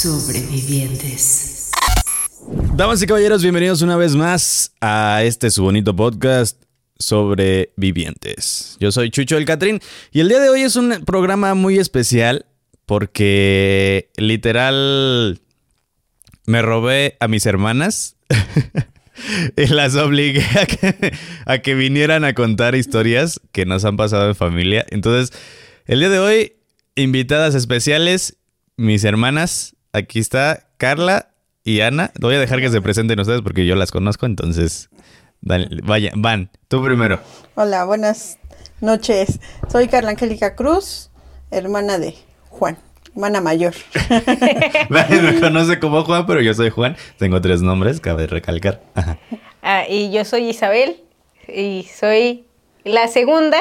[0.00, 1.70] Sobrevivientes.
[2.74, 6.56] Damas y caballeros, bienvenidos una vez más a este su bonito podcast
[6.98, 8.78] sobrevivientes.
[8.80, 9.78] Yo soy Chucho el Catrín
[10.10, 12.46] y el día de hoy es un programa muy especial
[12.86, 15.42] porque literal
[16.46, 18.16] me robé a mis hermanas
[19.58, 21.12] y las obligué a que,
[21.44, 24.86] a que vinieran a contar historias que nos han pasado en familia.
[24.88, 25.38] Entonces,
[25.84, 26.52] el día de hoy,
[26.94, 28.38] invitadas especiales,
[28.78, 29.76] mis hermanas.
[29.92, 31.30] Aquí está Carla
[31.64, 32.12] y Ana.
[32.20, 34.88] Voy a dejar que se presenten ustedes porque yo las conozco, entonces
[35.40, 37.18] dale, vaya, van, tú primero.
[37.56, 38.38] Hola, buenas
[38.80, 39.40] noches.
[39.68, 41.10] Soy Carla Angélica Cruz,
[41.50, 42.14] hermana de
[42.50, 42.78] Juan,
[43.14, 43.74] hermana mayor.
[44.90, 46.96] Nadie me conoce como Juan, pero yo soy Juan.
[47.18, 48.80] Tengo tres nombres, cabe recalcar.
[49.60, 50.98] Ah, y yo soy Isabel
[51.48, 52.44] y soy
[52.84, 53.58] la segunda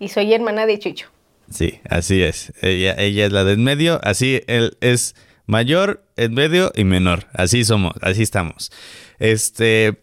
[0.00, 1.06] y soy hermana de Chucho.
[1.50, 2.52] Sí, así es.
[2.62, 5.14] Ella, ella es la de en medio, así él es
[5.46, 7.26] mayor, en medio y menor.
[7.32, 8.70] Así somos, así estamos.
[9.18, 10.02] Este,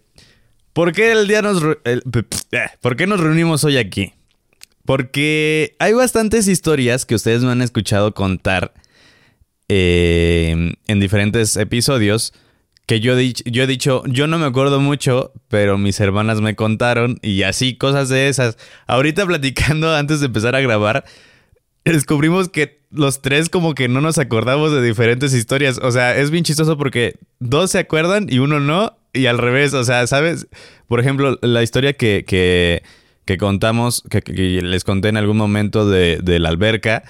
[0.73, 2.01] ¿por qué el día nos eh,
[2.81, 4.13] ¿Por qué nos reunimos hoy aquí?
[4.85, 8.73] Porque hay bastantes historias que ustedes me han escuchado contar
[9.67, 12.33] eh, en diferentes episodios
[12.89, 17.19] que yo, yo he dicho, yo no me acuerdo mucho, pero mis hermanas me contaron
[17.21, 18.57] y así, cosas de esas.
[18.87, 21.05] Ahorita platicando antes de empezar a grabar,
[21.85, 25.79] descubrimos que los tres como que no nos acordamos de diferentes historias.
[25.81, 29.73] O sea, es bien chistoso porque dos se acuerdan y uno no, y al revés.
[29.73, 30.47] O sea, ¿sabes?
[30.87, 32.83] Por ejemplo, la historia que, que,
[33.25, 34.21] que contamos, que,
[34.61, 37.03] les conté en algún momento de, de la alberca,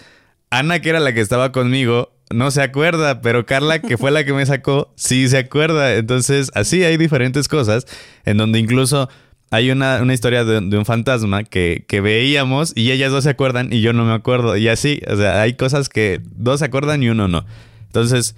[0.50, 4.23] Ana, que era la que estaba conmigo, no se acuerda, pero Carla, que fue la
[4.23, 5.96] que me sacó, sí se acuerda.
[5.96, 7.85] Entonces, así hay diferentes cosas
[8.25, 9.09] en donde incluso
[9.51, 13.31] hay una, una historia de, de un fantasma que, que veíamos y ellas dos se
[13.31, 14.55] acuerdan y yo no me acuerdo.
[14.57, 17.45] Y así, o sea, hay cosas que dos se acuerdan y uno no.
[17.87, 18.35] Entonces,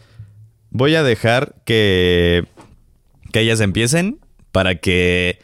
[0.70, 2.46] voy a dejar que,
[3.34, 4.20] que ellas empiecen
[4.52, 5.40] para que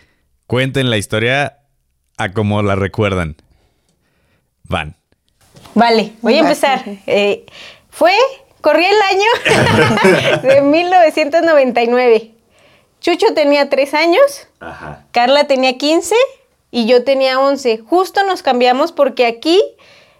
[0.47, 1.59] cuenten la historia
[2.17, 3.35] a como la recuerdan.
[4.63, 4.95] Van.
[5.75, 6.83] Vale, voy a empezar.
[7.05, 7.45] Eh,
[7.89, 8.13] fue,
[8.61, 12.36] corría el año de 1999.
[13.01, 15.03] Chucho tenía tres años, Ajá.
[15.11, 16.15] Carla tenía 15
[16.71, 17.77] y yo tenía 11.
[17.79, 19.61] Justo nos cambiamos porque aquí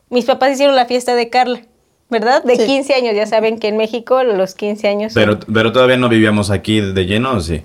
[0.10, 1.62] mis papás hicieron la fiesta de Carla,
[2.10, 2.44] ¿verdad?
[2.44, 2.66] De Sí.
[2.66, 3.16] 15 años.
[3.16, 6.80] Ya saben que en México los 15 años son- Pero, pero todavía no vivíamos aquí
[6.82, 7.62] de lleno, ¿o sí?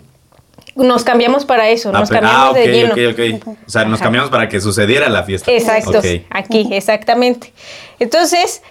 [0.75, 2.95] nos cambiamos para eso, nos Ah, pe- cambiamos ah, ok, de lleno.
[2.95, 3.57] ok, ok.
[3.67, 5.53] O sea, nos cambiamos para que sucediera la fiesta.
[5.53, 6.01] Exacto,
[6.31, 7.53] aquí, exactamente.
[7.99, 8.63] Entonces,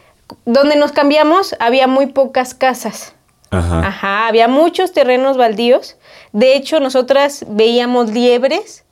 [0.46, 3.14] donde nos cambiamos había muy pocas casas.
[3.52, 3.88] Ajá.
[3.88, 5.96] Ajá, había muchos terrenos baldíos.
[6.34, 8.86] De hecho, nosotras veíamos liebres,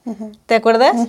[0.46, 1.08] ¿te acuerdas?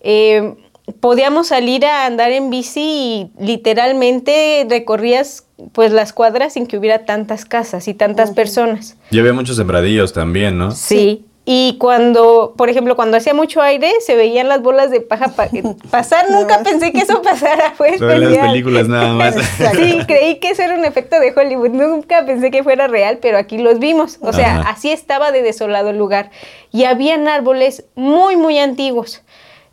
[0.00, 0.54] Eh,
[1.00, 7.06] podíamos salir a andar en bici y literalmente recorrías pues las cuadras sin que hubiera
[7.06, 8.96] tantas casas y tantas personas.
[9.10, 10.72] Y había muchos sembradillos también, ¿no?
[10.72, 11.24] Sí.
[11.46, 15.48] Y cuando, por ejemplo, cuando hacía mucho aire, se veían las bolas de paja pa-
[15.90, 16.30] pasar.
[16.30, 17.72] Nunca pensé que eso pasara.
[17.76, 18.50] Fue Solo en las especial.
[18.50, 19.34] películas nada más.
[19.76, 21.68] Sí, creí que eso era un efecto de Hollywood.
[21.68, 24.16] Nunca pensé que fuera real, pero aquí los vimos.
[24.22, 24.70] O sea, Ajá.
[24.70, 26.30] así estaba de desolado el lugar.
[26.72, 29.20] Y habían árboles muy, muy antiguos.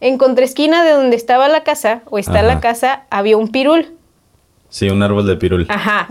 [0.01, 2.43] En contraesquina de donde estaba la casa, o está Ajá.
[2.43, 3.93] la casa, había un pirul.
[4.67, 5.65] Sí, un árbol de pirul.
[5.69, 6.09] Ajá.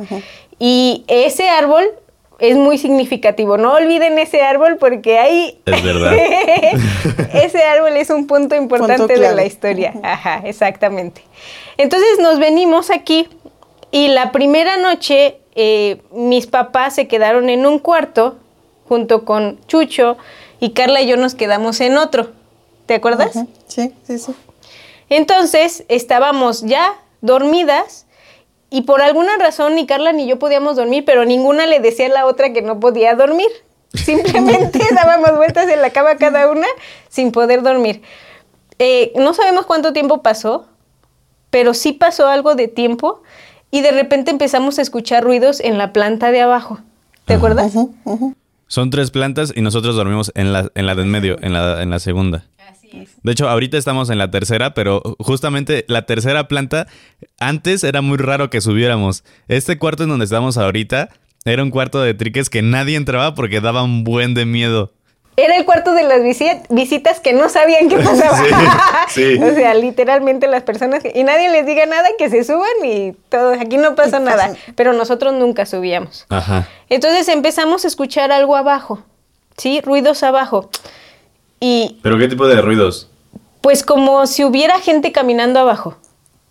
[0.59, 1.85] Y ese árbol
[2.41, 3.57] es muy significativo.
[3.57, 5.61] No olviden ese árbol porque ahí...
[5.67, 6.15] Es verdad.
[7.35, 9.95] ese árbol es un punto importante Punto de la historia.
[10.03, 11.23] Ajá, exactamente.
[11.77, 13.29] Entonces nos venimos aquí
[13.91, 18.39] y la primera noche eh, mis papás se quedaron en un cuarto
[18.89, 20.17] junto con Chucho
[20.59, 22.33] y Carla y yo nos quedamos en otro.
[22.87, 23.33] ¿Te acuerdas?
[23.67, 24.35] Sí, sí, sí.
[25.09, 28.07] Entonces estábamos ya dormidas
[28.71, 32.11] y por alguna razón ni Carla ni yo podíamos dormir, pero ninguna le decía a
[32.11, 33.49] la otra que no podía dormir.
[33.95, 36.67] Simplemente dábamos vueltas en la cama cada una
[37.09, 38.03] sin poder dormir.
[38.79, 40.67] Eh, no sabemos cuánto tiempo pasó,
[41.51, 43.23] pero sí pasó algo de tiempo
[43.71, 46.79] y de repente empezamos a escuchar ruidos en la planta de abajo.
[47.25, 47.73] ¿Te acuerdas?
[48.69, 51.83] Son tres plantas y nosotros dormimos en la, en la de en medio, en la,
[51.83, 52.45] en la segunda.
[53.23, 56.87] De hecho, ahorita estamos en la tercera, pero justamente la tercera planta,
[57.39, 59.25] antes era muy raro que subiéramos.
[59.49, 61.09] Este cuarto en donde estamos ahorita
[61.45, 64.93] era un cuarto de triques que nadie entraba porque daba un buen de miedo.
[65.37, 68.37] Era el cuarto de las visi- visitas que no sabían qué pasaba.
[69.09, 69.39] Sí, sí.
[69.43, 73.13] O sea, literalmente las personas que- y nadie les diga nada, que se suban y
[73.31, 74.53] todo, aquí no pasa nada.
[74.75, 76.27] Pero nosotros nunca subíamos.
[76.29, 76.69] Ajá.
[76.91, 79.03] Entonces empezamos a escuchar algo abajo,
[79.57, 79.81] ¿sí?
[79.81, 80.69] Ruidos abajo.
[81.61, 83.09] Y ¿Pero qué tipo de ruidos?
[83.61, 85.97] pues como si hubiera gente caminando abajo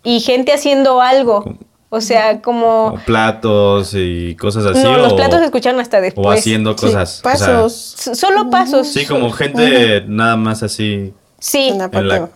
[0.04, 1.44] y gente haciendo algo.
[1.92, 2.90] O sea, como...
[2.92, 4.80] Como platos y cosas así.
[4.84, 6.24] no, los o- platos se escucharon hasta después.
[6.24, 7.18] O haciendo Sí, cosas.
[7.18, 7.94] o sea, pasos.
[7.98, 8.86] S- Solo pasos.
[8.86, 11.12] sí, como gente nada más así.
[11.40, 12.28] Sí, en la.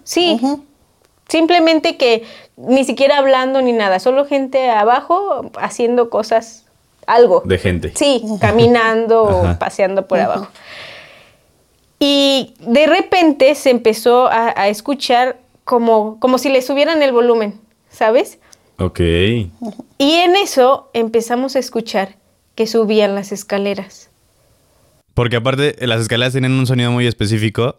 [1.29, 2.25] Simplemente que
[2.56, 6.65] ni siquiera hablando ni nada, solo gente abajo haciendo cosas,
[7.06, 7.43] algo.
[7.44, 7.93] De gente.
[7.94, 10.49] Sí, caminando o paseando por abajo.
[12.06, 17.55] Y de repente se empezó a, a escuchar como, como si le subieran el volumen,
[17.89, 18.39] ¿sabes?
[18.79, 19.01] Ok.
[19.01, 19.51] Y
[19.99, 22.17] en eso empezamos a escuchar
[22.56, 24.11] que subían las escaleras.
[25.15, 27.77] Porque aparte, las escaleras tienen un sonido muy específico.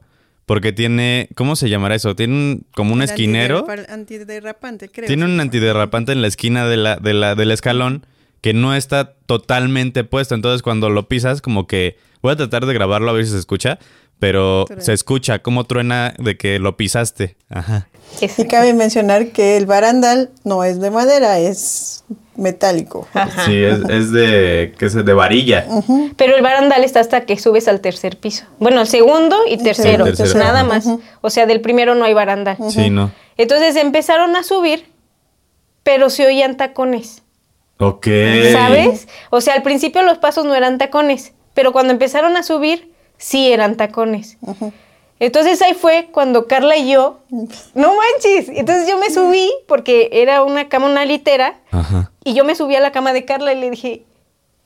[0.48, 1.28] Porque tiene.
[1.36, 2.16] ¿Cómo se llamará eso?
[2.16, 3.66] Tiene un- como un El esquinero.
[3.90, 5.08] Antiderrapante, creo.
[5.08, 8.06] Tiene un antiderrapante en la esquina de la, de la, del escalón
[8.42, 10.36] que no está totalmente puesto.
[10.36, 11.98] Entonces, cuando lo pisas, como que.
[12.22, 13.80] Voy a tratar de grabarlo a ver si se escucha.
[14.20, 17.36] Pero se escucha cómo truena de que lo pisaste.
[17.50, 17.88] Ajá.
[18.22, 22.04] Y cabe mencionar que el barandal no es de madera, es
[22.38, 23.08] metálico.
[23.14, 23.46] Ajá.
[23.46, 24.74] Sí, es, es de.
[24.78, 24.94] ¿Qué es?
[24.94, 25.66] De varilla.
[26.16, 28.46] Pero el barandal está hasta que subes al tercer piso.
[28.60, 30.40] Bueno, el segundo y tercero, tercero.
[30.40, 30.88] nada más.
[31.22, 32.58] O sea, del primero no hay barandal.
[32.70, 33.12] Sí, ¿no?
[33.38, 34.86] Entonces empezaron a subir,
[35.84, 37.22] pero se oían tacones,
[37.80, 38.08] Ok.
[38.54, 39.08] ¿sabes?
[39.30, 43.52] O sea, al principio los pasos no eran tacones, pero cuando empezaron a subir, sí
[43.52, 44.38] eran tacones.
[45.20, 47.20] Entonces ahí fue cuando Carla y yo,
[47.74, 52.12] no manches, entonces yo me subí porque era una cama, una litera, Ajá.
[52.24, 54.04] y yo me subí a la cama de Carla y le dije,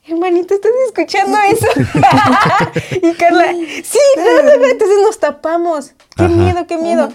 [0.07, 1.67] hermanito, ¿estás escuchando eso?
[3.01, 3.53] y Carla,
[3.83, 4.65] sí, no, no, no".
[4.65, 5.91] entonces nos tapamos.
[6.17, 6.33] Qué Ajá.
[6.33, 7.09] miedo, qué miedo.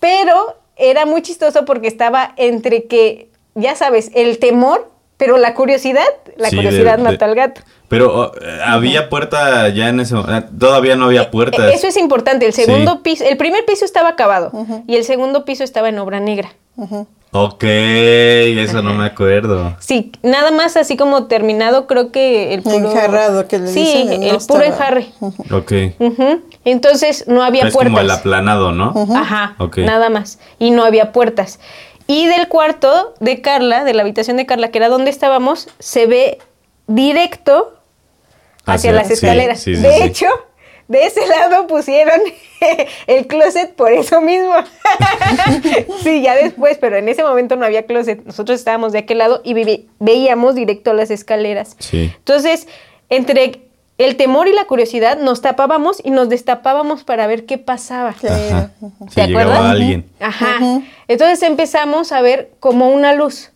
[0.00, 6.06] Pero era muy chistoso porque estaba entre que, ya sabes, el temor, pero la curiosidad,
[6.36, 7.62] la Sí, de- curiosidad de- mata al gato.
[7.88, 10.50] Pero oh, eh, había puerta ya en ese momento.
[10.58, 11.60] Todavía no había puertas.
[11.70, 12.46] Eh, Eso es importante.
[12.46, 13.00] El segundo Sí.
[13.02, 14.52] piso, el primer piso estaba acabado
[14.86, 16.50] y el segundo piso estaba en obra negra.
[17.30, 19.76] Ok, eso no me acuerdo.
[19.80, 22.90] Sí, nada más así como terminado, creo que el puro...
[22.90, 25.08] Enjarrado, que le Sí, dicen, el no puro enjarre.
[25.52, 25.72] Ok.
[26.64, 27.90] Entonces no había es puertas.
[27.92, 28.94] como el aplanado, ¿no?
[29.14, 29.78] Ajá, Ok.
[29.78, 30.38] nada más.
[30.58, 31.58] Y no había puertas.
[32.06, 36.06] Y del cuarto de Carla, de la habitación de Carla, que era donde estábamos, se
[36.06, 36.38] ve
[36.86, 37.74] directo
[38.74, 39.60] hacia las escaleras.
[39.60, 40.02] sí, sí, de sí.
[40.02, 40.26] hecho,
[40.88, 42.20] de ese lado pusieron
[43.06, 44.54] el closet por eso mismo.
[46.02, 48.24] sí, ya después, pero en ese momento no había closet.
[48.24, 49.54] Nosotros estábamos de aquel lado y
[49.98, 51.76] veíamos directo las escaleras.
[51.78, 52.12] Sí.
[52.16, 52.68] Entonces,
[53.10, 53.62] entre
[53.98, 58.10] el temor y la curiosidad, nos tapábamos y nos destapábamos para ver qué pasaba.
[58.10, 58.70] Ajá.
[59.14, 59.60] ¿Te acuerdas?
[59.60, 60.08] alguien.
[60.20, 60.58] Ajá.
[61.08, 63.50] Entonces empezamos a ver como una luz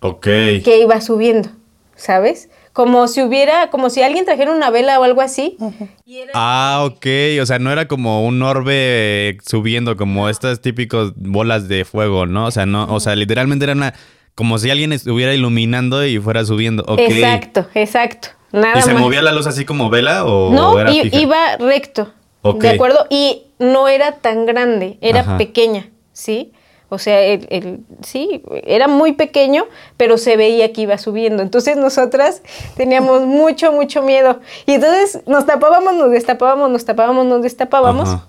[0.00, 0.24] Ok.
[0.64, 1.48] que iba subiendo,
[1.96, 2.50] ¿sabes?
[2.74, 5.56] Como si hubiera, como si alguien trajera una vela o algo así.
[6.04, 7.06] Y era- Ah, ok.
[7.40, 12.44] O sea, no era como un orbe subiendo, como estas típicas bolas de fuego, ¿no?
[12.46, 13.94] O sea, no, o sea, literalmente era una.
[14.34, 16.84] Como si alguien estuviera iluminando y fuera subiendo.
[16.88, 16.98] Ok.
[16.98, 18.28] Exacto, exacto.
[18.50, 19.00] Nada ¿Y se más.
[19.02, 21.16] movía la luz así como vela o No, era i- fija?
[21.20, 22.12] iba recto.
[22.42, 22.60] Ok.
[22.62, 23.06] ¿De acuerdo?
[23.10, 25.38] Y no era tan grande, era Ajá.
[25.38, 26.52] pequeña, ¿sí?
[26.94, 29.64] O sea, el, el- sí, era muy pequeño,
[29.96, 31.42] pero se veía que iba subiendo.
[31.42, 32.40] Entonces nosotras
[32.76, 34.40] teníamos mucho, mucho miedo.
[34.66, 38.08] Y entonces nos tapábamos, nos destapábamos, nos tapábamos, nos destapábamos.
[38.08, 38.26] Ajá.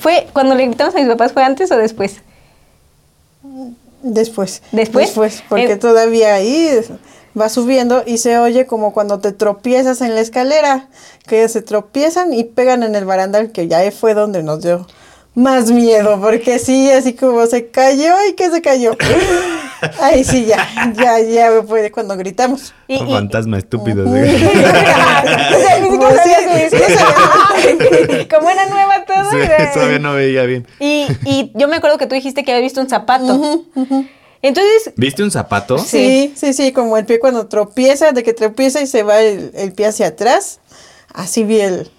[0.00, 2.16] ¿Fue cuando le gritamos a mis papás, fue antes o después?
[4.02, 4.62] Después.
[4.72, 5.06] ¿Después?
[5.06, 6.80] Después, porque En- todavía ahí
[7.38, 10.88] va subiendo y se oye como cuando te tropiezas en la escalera,
[11.26, 14.86] que se tropiezan y pegan en el barandal, que ya fue donde nos dio
[15.34, 18.96] más miedo, porque sí, así como se cayó y que se cayó.
[20.00, 20.66] Ahí sí, ya,
[20.96, 22.74] ya, ya fue cuando gritamos.
[22.88, 24.04] Y- Un y- fantasma estúpido.
[28.30, 29.30] Como era nueva todo.
[29.30, 29.36] Sí,
[29.74, 30.66] todavía no veía bien.
[30.80, 33.64] Y, y yo me acuerdo que tú dijiste que había visto un zapato.
[34.42, 35.78] Entonces, ¿Viste un zapato?
[35.78, 39.50] Sí, sí, sí, como el pie cuando tropieza, de que tropieza y se va el,
[39.54, 40.60] el pie hacia atrás.
[41.12, 41.90] Así vi el.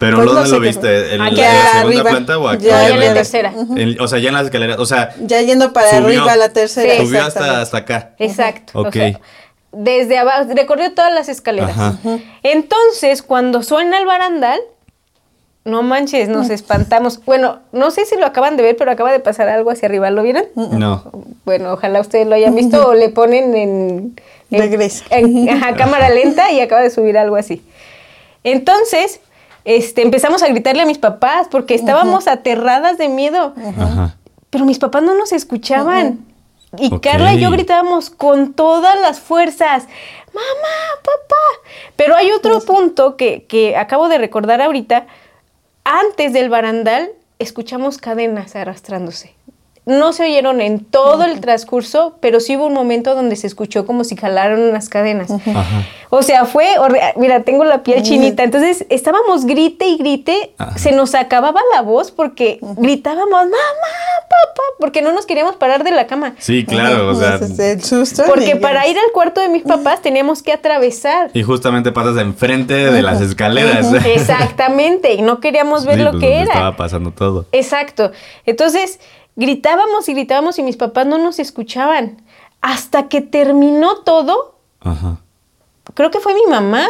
[0.00, 1.14] ¿Pero Pues dónde no sé lo viste?
[1.14, 1.80] ¿En, Aquí la- en la arriba.
[1.92, 2.64] segunda planta o aquí?
[2.64, 3.52] Ya, no, ya en la la- tercera.
[3.76, 4.78] En- o sea, ya en las escaleras.
[4.78, 6.04] O sea, Ya yendo para Subió.
[6.06, 6.94] arriba a la tercera.
[6.96, 7.06] Sí.
[7.06, 8.10] subió hasta, hasta acá.
[8.18, 8.78] Exacto.
[8.80, 8.94] o Ok.
[8.94, 9.20] sea,
[9.72, 11.70] desde abajo, recorrió todas las escaleras.
[11.78, 11.98] Ajá.
[12.42, 14.58] Entonces, cuando suena el barandal,
[15.62, 17.22] No manches, nos espantamos.
[17.26, 20.10] Bueno, no sé si lo acaban de ver, pero acaba de pasar algo hacia arriba.
[20.10, 20.44] ¿Lo vieron?
[20.54, 21.04] No.
[21.44, 24.16] Bueno, ojalá ustedes lo hayan visto o le ponen en,
[24.50, 25.04] en- Regresa.
[25.10, 27.62] en- ajá, cámara lenta y acaba de subir algo así.
[28.42, 29.20] Entonces,
[29.64, 33.54] este, empezamos a gritarle a mis papás porque estábamos aterradas de miedo.
[33.56, 34.16] Ajá.
[34.50, 36.26] Pero mis papás no nos escuchaban.
[36.78, 36.98] Y.
[37.00, 39.88] Carla y yo gritábamos con todas las fuerzas,
[40.32, 41.70] mamá, papá.
[41.96, 45.06] Pero hay otro punto que, que acabo de recordar ahorita.
[45.82, 49.34] Antes del barandal escuchamos cadenas arrastrándose.
[49.90, 53.86] No se oyeron en todo el transcurso, pero sí hubo un momento donde se escuchó
[53.86, 55.30] como si jalaron unas cadenas.
[55.30, 55.84] Ajá.
[56.12, 56.66] O sea, fue,
[57.16, 58.42] mira, tengo la piel chinita.
[58.42, 60.76] Entonces estábamos grite y grite, Ajá.
[60.76, 63.56] se nos acababa la voz porque gritábamos, mamá,
[64.28, 66.34] papá, porque no nos queríamos parar de la cama.
[66.38, 67.38] Sí, claro, o sea.
[68.26, 71.30] Porque para ir al cuarto de mis papás teníamos que atravesar.
[71.32, 73.86] Y justamente pasas enfrente de las escaleras.
[74.04, 76.52] Exactamente, y no queríamos ver Sí, lo pues, que donde era.
[76.52, 77.46] Estaba pasando todo.
[77.52, 78.10] Exacto.
[78.46, 78.98] Entonces,
[79.40, 82.22] gritábamos y gritábamos y mis papás no nos escuchaban.
[82.60, 85.16] Hasta que terminó todo, Ajá.
[85.94, 86.86] creo que fue mi mamá.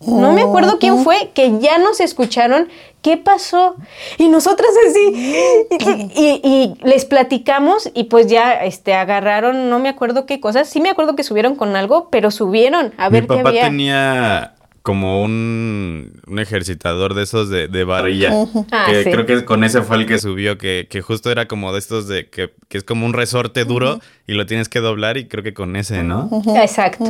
[0.00, 2.70] No me acuerdo quién fue, que ya nos escucharon.
[3.02, 3.76] ¿Qué pasó?
[4.16, 5.44] Y nosotras así.
[5.78, 10.70] Y, y- y les platicamos y pues ya este, agarraron, no me acuerdo qué cosas.
[10.70, 13.64] Sí me acuerdo que subieron con algo, pero subieron a ver Mi qué papá había.
[13.64, 18.30] tenía como un, un ejercitador de esos de, de varilla.
[18.72, 19.10] Ah, que sí.
[19.10, 22.08] creo que con ese fue el que subió, que, que justo era como de estos
[22.08, 25.44] de que, que es como un resorte duro y lo tienes que doblar y creo
[25.44, 26.30] que con ese, ¿no?
[26.56, 27.04] Exacto.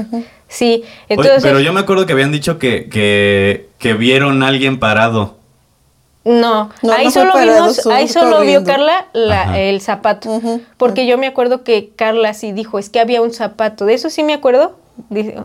[0.48, 0.82] Sí.
[0.82, 4.78] Oye, Entonces, pero yo me acuerdo que habían dicho que, que, que vieron a alguien
[4.80, 5.38] parado.
[6.22, 8.62] No, No, ahí no solo parado, vimos, ahí solo vio.
[8.64, 10.40] Carla la- el zapato,
[10.76, 14.10] porque yo me acuerdo que Carla sí dijo, es que había un zapato, de eso
[14.10, 14.78] sí me acuerdo,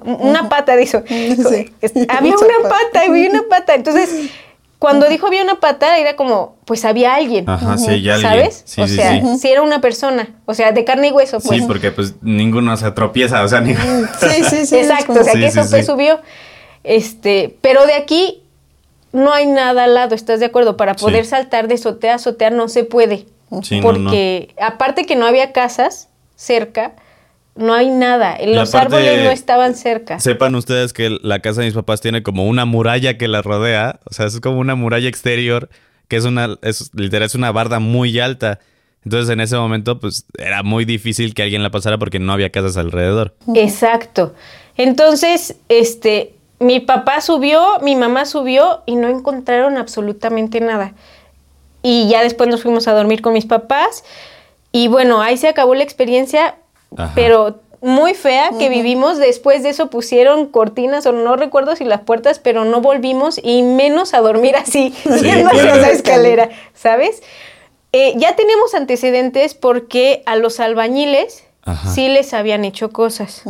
[0.05, 1.71] una pata dijo, Sí.
[2.09, 4.29] Había Un una pata, había una pata, entonces
[4.79, 8.21] cuando dijo había una pata era como, pues había alguien, Ajá, sí, alguien.
[8.21, 8.62] ¿sabes?
[8.65, 9.38] Sí, o sí, sea, sí.
[9.39, 11.59] sí era una persona, o sea, de carne y hueso, pues.
[11.62, 13.74] Sí, porque pues ninguno se tropieza, o sea, ni...
[14.19, 14.77] Sí, sí, sí.
[14.77, 15.83] Exacto, o sea, Sí, que sí, eso sí.
[15.83, 16.19] subió.
[16.83, 18.43] Este, pero de aquí
[19.12, 20.77] no hay nada al lado, ¿estás de acuerdo?
[20.77, 21.31] Para poder Sí.
[21.31, 23.25] saltar de azotea a azotea no se puede.
[23.63, 23.93] Sí, no, no.
[23.93, 26.91] porque aparte que no había casas cerca,
[27.55, 28.38] no hay nada.
[28.45, 30.19] Los árboles no estaban cerca.
[30.19, 34.00] Sepan ustedes que la casa de mis papás tiene como una muralla que la rodea,
[34.05, 35.69] o sea, es como una muralla exterior,
[36.07, 38.59] que es una, es literal, es una barda muy alta.
[39.05, 42.51] Entonces en ese momento, pues era muy difícil que alguien la pasara porque no había
[42.51, 43.35] casas alrededor.
[43.53, 44.33] Exacto.
[44.77, 50.93] Entonces, este, mi papá subió, mi mamá subió y no encontraron absolutamente nada.
[51.83, 54.03] Y ya después nos fuimos a dormir con mis papás.
[54.71, 56.55] Y bueno, ahí se acabó la experiencia,
[56.95, 57.11] Ajá.
[57.15, 59.19] pero muy fea que vivimos.
[59.19, 63.61] Después de eso pusieron cortinas o no recuerdo si las puertas, pero no volvimos y
[63.61, 67.21] menos a dormir así, yendo hacia la escalera, ¿sabes?
[67.93, 71.91] Eh, ya tenemos antecedentes porque a los albañiles Ajá.
[71.91, 73.43] sí les habían hecho cosas.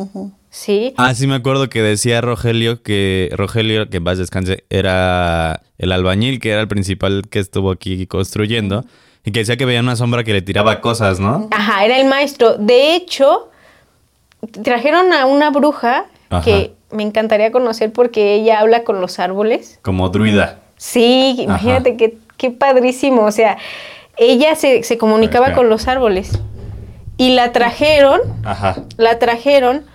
[0.49, 0.93] Sí.
[0.97, 5.91] Ah, sí me acuerdo que decía Rogelio que Rogelio, que en paz descanse, era el
[5.91, 8.85] albañil, que era el principal que estuvo aquí construyendo,
[9.25, 11.47] y que decía que veía una sombra que le tiraba cosas, ¿no?
[11.51, 12.55] Ajá, era el maestro.
[12.57, 13.49] De hecho,
[14.63, 16.43] trajeron a una bruja Ajá.
[16.43, 19.79] que me encantaría conocer porque ella habla con los árboles.
[19.81, 20.59] Como druida.
[20.77, 23.23] Sí, imagínate qué, qué padrísimo.
[23.23, 23.57] O sea,
[24.17, 26.39] ella se, se comunicaba con los árboles.
[27.17, 28.75] Y la trajeron, Ajá.
[28.97, 29.85] la trajeron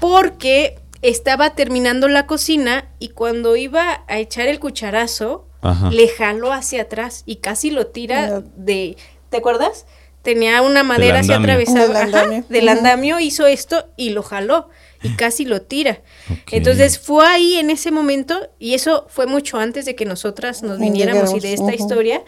[0.00, 5.90] porque estaba terminando la cocina y cuando iba a echar el cucharazo, Ajá.
[5.90, 8.96] le jaló hacia atrás y casi lo tira de...
[9.30, 9.86] ¿Te acuerdas?
[10.22, 11.86] Tenía una madera así atravesada.
[11.86, 12.44] Del ajá, andamio.
[12.48, 14.68] del andamio hizo esto y lo jaló
[15.02, 16.00] y casi lo tira.
[16.50, 20.78] Entonces fue ahí en ese momento y eso fue mucho antes de que nosotras nos
[20.78, 22.22] viniéramos y de esta historia.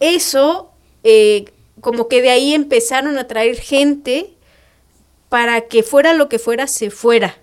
[0.00, 0.72] Eso,
[1.04, 1.46] eh,
[1.80, 4.34] como que de ahí empezaron a traer gente
[5.28, 7.36] para que fuera lo que fuera, se fuera.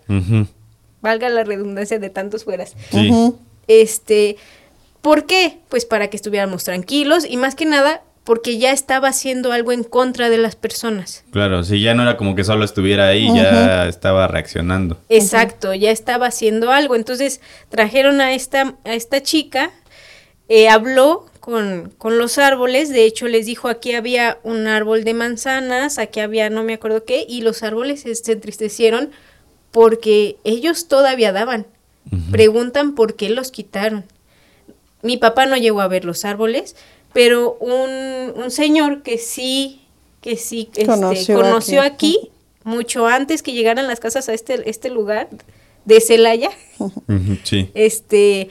[1.02, 2.76] Valga la redundancia de tantos fueras.
[2.92, 3.34] Sí.
[3.68, 4.38] Este,
[5.04, 5.60] ¿por qué?
[5.70, 9.84] Pues para que estuviéramos tranquilos y más que nada porque ya estaba haciendo algo en
[9.84, 11.26] contra de las personas.
[11.32, 14.98] Claro, sí, ya no era como que solo estuviera ahí, ya estaba reaccionando.
[15.10, 16.96] Exacto, ya estaba haciendo algo.
[16.96, 19.72] Entonces trajeron a esta, a esta chica,
[20.48, 25.14] eh, habló con, con los árboles, de hecho les dijo aquí había un árbol de
[25.14, 29.10] manzanas, aquí había no me acuerdo qué, y los árboles se, se entristecieron
[29.72, 31.68] porque ellos todavía daban.
[32.32, 34.06] Preguntan por qué los quitaron.
[35.04, 36.76] Mi papá no llegó a ver los árboles,
[37.14, 39.82] pero un, un señor que sí,
[40.22, 42.18] que sí este, Conoció conoció, aquí.
[42.22, 42.32] aquí,
[42.64, 45.30] mucho antes que llegaran las casas a este, este lugar
[45.86, 46.50] de Celaya,
[47.44, 47.70] Sí.
[47.74, 48.50] este,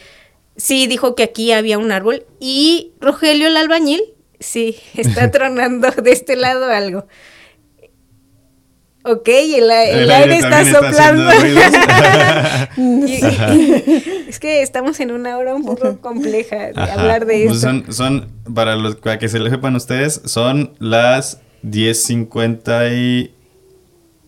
[0.57, 4.03] sí dijo que aquí había un árbol y Rogelio el albañil,
[4.39, 7.07] sí, está tronando de este lado algo.
[9.05, 11.31] Ok, el, el El aire aire está soplando.
[14.29, 17.01] es que estamos en una hora un poco compleja de Ajá.
[17.01, 17.69] hablar de Pues esto.
[17.69, 23.31] son, son, para, los, para que se lo sepan ustedes, son las 10.50 y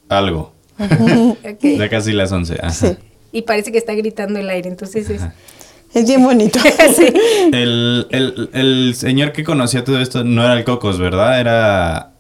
[0.09, 0.53] algo.
[1.63, 2.55] Ya casi las 11.
[2.61, 2.71] Ajá.
[2.71, 2.97] Sí.
[3.33, 5.23] Y parece que está gritando el aire, entonces es...
[5.95, 6.59] Es bien bonito.
[6.97, 7.07] Sí.
[7.53, 11.39] El, el, el señor que conocía todo esto no era el Cocos, ¿verdad?
[11.39, 12.14] Era,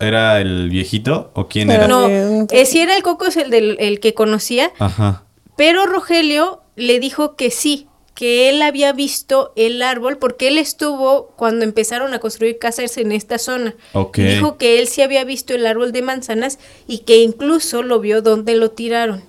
[0.00, 1.88] era el viejito o quién Era- era.
[1.88, 5.24] No, Eh, eh, sí era el Coco, es el, del, el que conocía, Ajá.
[5.56, 11.28] pero Rogelio le dijo que sí, que él había visto el árbol porque él estuvo
[11.36, 13.74] cuando empezaron a construir casas en esta zona.
[14.14, 18.22] Dijo que él sí había visto el árbol de manzanas y que incluso lo vio
[18.22, 19.22] donde lo tiraron.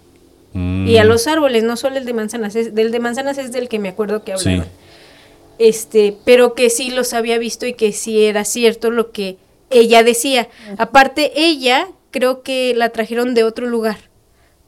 [0.53, 0.87] Mm.
[0.87, 3.67] Y a los árboles, no solo el de manzanas, es, del de manzanas es del
[3.67, 4.49] que me acuerdo que Sí.
[4.51, 4.69] hablaban.
[5.59, 9.37] Este, pero que sí los había visto y que sí era cierto lo que
[9.69, 10.49] ella decía.
[10.77, 13.97] Aparte, ella creo que la trajeron de otro lugar.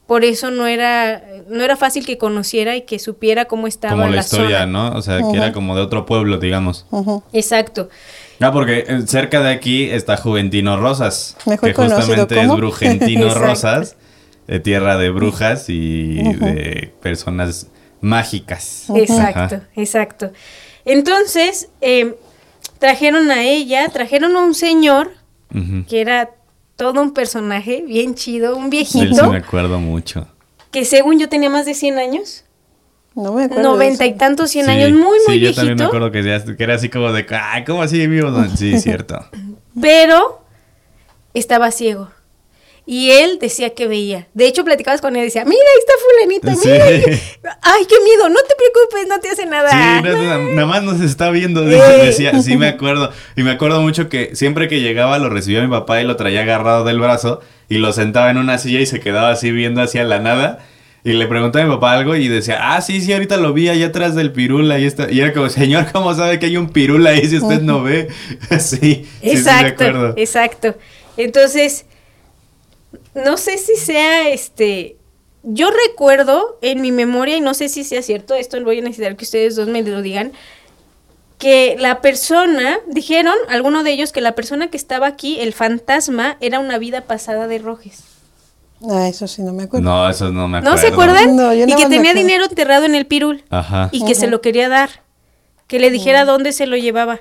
[0.06, 4.06] Por eso no era, no era fácil que conociera y que supiera cómo estaba Como
[4.06, 4.66] la, la historia, zona.
[4.66, 4.96] ¿no?
[4.96, 6.84] O sea, que era como de otro pueblo, digamos.
[7.32, 7.88] Exacto.
[8.40, 12.56] Ah, porque eh, cerca de aquí está Juventino Rosas, Mejor que conocido justamente es.
[12.56, 13.34] Brujentino.
[13.34, 13.96] Rosas,
[14.48, 17.68] de tierra de brujas y de personas
[18.00, 18.86] mágicas.
[18.94, 19.68] Exacto, Ajá.
[19.76, 20.32] exacto.
[20.84, 22.16] Entonces, eh,
[22.78, 25.12] trajeron a ella, trajeron a un señor
[25.88, 26.30] que era
[26.76, 30.26] todo un personaje bien chido, un viejito, sí me acuerdo mucho.
[30.70, 32.44] que según yo tenía más de 100 años,
[33.14, 33.56] No me acuerdo.
[33.56, 34.18] de noventa y eso.
[34.18, 36.88] tantos, 100 Sí, años, muy, muy sí, yo también me viejito, acuerdo que, era así
[36.88, 38.30] como de, ay, ¿cómo así vivo?
[38.56, 39.18] Sí, cierto.
[39.80, 40.42] pero
[41.34, 42.10] estaba ciego.
[42.92, 44.26] Y él decía que veía.
[44.34, 46.68] De hecho, platicabas con él y decía, mira, ahí está fulanito, Sí.
[46.72, 46.84] mira.
[46.86, 47.02] ahí".
[47.62, 49.70] Ay, qué miedo, no te preocupes, no te hace nada.
[49.70, 51.70] Sí, no, nada más nos está viendo, Sí.
[52.04, 53.12] decía, sí me acuerdo.
[53.36, 56.40] Y me acuerdo mucho que siempre que llegaba lo recibía mi papá y lo traía
[56.40, 60.02] agarrado del brazo y lo sentaba en una silla y se quedaba así viendo hacia
[60.02, 60.58] la nada.
[61.04, 63.68] Y le preguntaba a mi papá algo y decía, ah, sí, sí, ahorita lo vi
[63.68, 65.08] allá atrás del pirul, ahí está.
[65.12, 68.08] Y era como, señor, ¿cómo sabe que hay un pirul ahí si usted no ve?
[68.50, 70.14] sí, sí, sí, Exacto, acuerdo.
[70.16, 70.74] exacto.
[71.16, 71.86] Entonces,
[73.14, 74.96] no sé si sea este.
[75.42, 79.16] Yo recuerdo en mi memoria, y no sé si sea cierto, esto voy a necesitar
[79.16, 80.32] que ustedes dos me lo digan,
[81.38, 86.36] que la persona, dijeron, alguno de ellos, que la persona que estaba aquí, el fantasma,
[86.40, 88.04] era una vida pasada de Rojes.
[88.88, 89.88] Ah, eso sí, no me acuerdo.
[89.88, 90.76] No, eso no me acuerdo.
[90.76, 91.36] ¿No se acuerdan?
[91.36, 92.18] No, yo y que tenía acuerdo.
[92.18, 93.88] dinero enterrado en el pirul Ajá.
[93.92, 95.02] y que se lo quería dar,
[95.66, 97.20] que le dijera dónde se lo llevaba.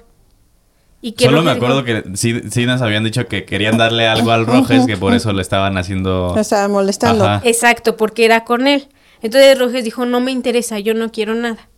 [1.01, 3.77] Y que Solo me Roges acuerdo dijo- que sí, sí nos habían dicho que querían
[3.77, 6.33] darle algo al Rojes, que por eso le estaban haciendo...
[6.35, 7.25] Me estaba molestando.
[7.25, 7.41] Ajá.
[7.47, 8.89] Exacto, porque era con él.
[9.21, 11.69] Entonces Roges dijo, no me interesa, yo no quiero nada.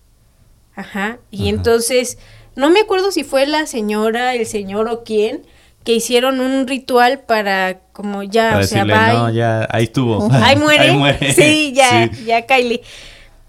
[0.76, 1.20] Ajá.
[1.30, 2.18] Y entonces,
[2.56, 5.46] no me acuerdo si fue la señora, el señor o quién,
[5.84, 8.94] que hicieron un ritual para como ya, Para o sea, bye.
[9.14, 10.30] no, ya, ahí estuvo.
[10.32, 10.84] Ahí muere.
[10.90, 11.34] Ahí muere.
[11.34, 12.26] Sí, ya, Sí.
[12.26, 12.82] ya, Kylie.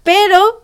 [0.03, 0.61] Pero,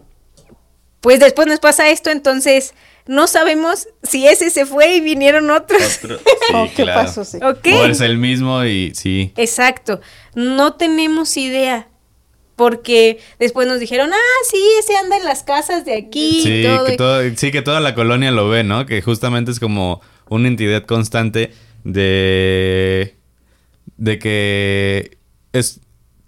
[1.01, 2.73] pues después nos pasa esto, entonces
[3.09, 5.97] no sabemos si ese se fue y vinieron otros.
[6.03, 6.19] Otro-
[6.53, 7.01] Oh, ¿Qué claro.
[7.05, 7.25] pasó?
[7.25, 7.37] Sí.
[7.41, 9.33] O es el mismo y sí.
[9.35, 9.99] Exacto.
[10.35, 11.87] No tenemos idea.
[12.55, 16.63] Porque después nos dijeron, ah, sí, ese anda en las casas de aquí Sí y
[16.65, 16.85] todo.
[16.85, 18.85] que todo- sí, que toda la colonia lo ve, ¿no?
[18.85, 21.51] Que justamente es como una entidad constante
[21.83, 23.15] de.
[23.97, 25.17] de que
[25.53, 25.79] es.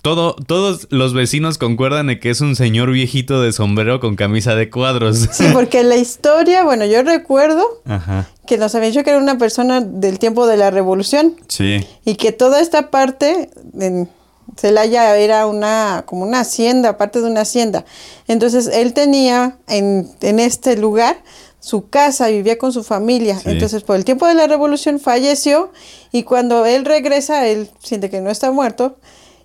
[0.02, 4.56] Todo, todos los vecinos concuerdan en que es un señor viejito de sombrero con camisa
[4.56, 5.30] de cuadros.
[5.32, 8.28] Sí, porque la historia, bueno, yo recuerdo Ajá.
[8.48, 11.86] que nos habían dicho que era una persona del tiempo de la revolución Sí.
[12.04, 14.10] y que toda esta parte en
[14.58, 17.86] Celaya era una como una hacienda, parte de una hacienda.
[18.28, 21.22] Entonces él tenía en, en este lugar
[21.60, 23.38] su casa, vivía con su familia.
[23.38, 23.52] Sí.
[23.52, 25.72] Entonces por el tiempo de la revolución falleció
[26.12, 28.98] y cuando él regresa, él siente que no está muerto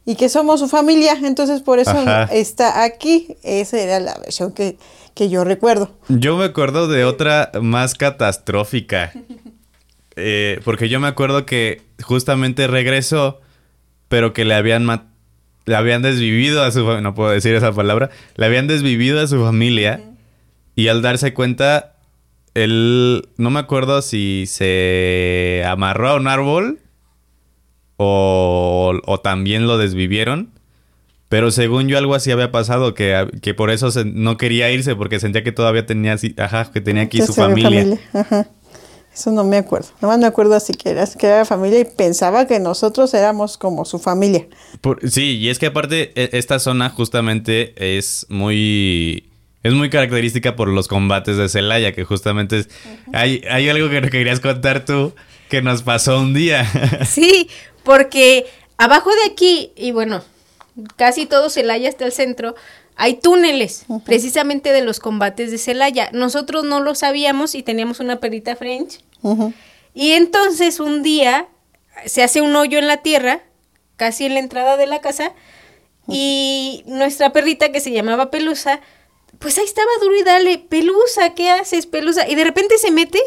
[0.07, 1.19] y que somos su familia.
[1.23, 2.25] Entonces por eso Ajá.
[2.33, 3.37] está aquí.
[3.43, 4.79] Esa era la versión que,
[5.15, 5.91] que yo recuerdo.
[6.09, 9.13] Yo me acuerdo de otra más catastrófica.
[10.17, 13.41] Eh, porque yo me acuerdo que justamente regresó,
[14.09, 14.87] pero que le habían
[15.67, 19.27] le habían desvivido a su fa- no puedo decir esa palabra, le habían desvivido a
[19.27, 20.01] su familia
[20.77, 21.97] y al darse cuenta
[22.55, 26.79] él no me acuerdo si se amarró a un árbol
[27.97, 30.51] o, o también lo desvivieron.
[31.29, 34.95] Pero según yo algo así había pasado, que, que por eso se- no quería irse,
[34.95, 37.99] porque sentía que todavía tenía, así- ajá, que tenía aquí su familia.
[38.13, 38.47] Ajá.
[39.13, 39.89] Eso no me acuerdo.
[40.03, 43.57] Nada más me acuerdo así que era, que era familia y pensaba que nosotros éramos
[43.59, 44.47] como su familia.
[44.83, 49.29] Por- sí, y es que aparte e- esta zona justamente es muy...
[49.65, 52.69] es muy característica por los combates de Celaya, que justamente es...
[53.13, 55.13] Hay, hay algo que querías contar tú
[55.49, 56.71] que nos pasó un día.
[57.07, 57.49] Sí,
[57.83, 60.23] porque abajo de aquí, y bueno,
[60.97, 62.55] casi todo Celaya hasta el centro,
[62.97, 66.09] hay túneles, precisamente de los combates de Celaya.
[66.13, 69.01] Nosotros no lo sabíamos y teníamos una perrita French.
[69.95, 71.49] Y entonces un día
[72.07, 73.41] se hace un hoyo en la tierra,
[73.97, 75.33] casi en la entrada de la casa,
[76.09, 78.81] y nuestra perrita que se llamaba Pelusa,
[79.39, 82.29] pues ahí estaba duro y dale, Pelusa, ¿qué haces, Pelusa?
[82.29, 83.21] Y de repente se mete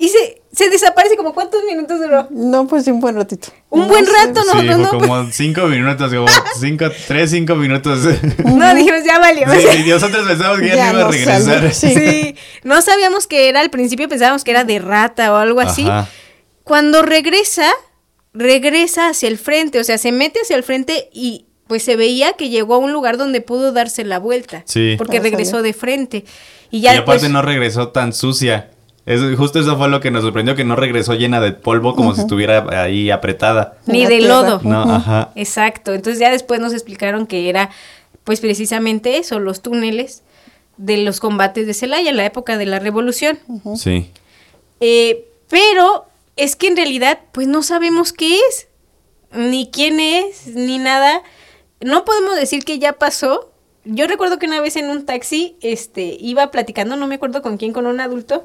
[0.00, 2.26] y se, se desaparece como cuántos minutos duró.
[2.30, 3.48] No, pues un buen ratito.
[3.68, 4.12] Un buen sé.
[4.12, 4.98] rato, no, sí, no, fue no.
[4.98, 6.26] como cinco minutos, como
[6.60, 8.00] cinco, tres, cinco minutos.
[8.46, 9.46] No, dijimos, ya valió.
[9.52, 11.74] Sí, y nosotros pensamos que ya, Ya no iba a regresar.
[11.74, 11.94] sí.
[11.94, 12.34] Sí,
[12.64, 15.82] no sabíamos que era, al principio pensábamos que era de rata o algo así.
[15.86, 16.08] Ajá.
[16.64, 17.70] Cuando regresa,
[18.32, 22.32] regresa hacia el frente, o sea, se mete hacia el frente y pues se veía
[22.32, 24.62] que llegó a un lugar donde pudo darse la vuelta.
[24.66, 24.94] Sí.
[24.98, 26.24] Porque regresó de frente.
[26.70, 28.70] Y y ya aparte después- no regresó tan sucia.
[29.10, 32.14] Es, justo eso fue lo que nos sorprendió, que no regresó llena de polvo como
[32.14, 33.76] si estuviera ahí apretada.
[33.86, 34.60] ni de lodo.
[34.62, 35.32] No, ajá.
[35.34, 35.94] Exacto.
[35.94, 37.70] Entonces ya después nos explicaron que era
[38.22, 40.22] pues precisamente eso, los túneles
[40.76, 43.40] de los combates de Celaya en la época de la revolución.
[43.74, 44.12] Sí.
[44.78, 48.68] Eh, pero es que en realidad, pues no sabemos qué es,
[49.32, 51.20] ni quién es, ni nada.
[51.80, 53.50] No podemos decir que ya pasó.
[53.84, 57.56] Yo recuerdo que una vez en un taxi, este, iba platicando, no me acuerdo con
[57.56, 58.44] quién, con un adulto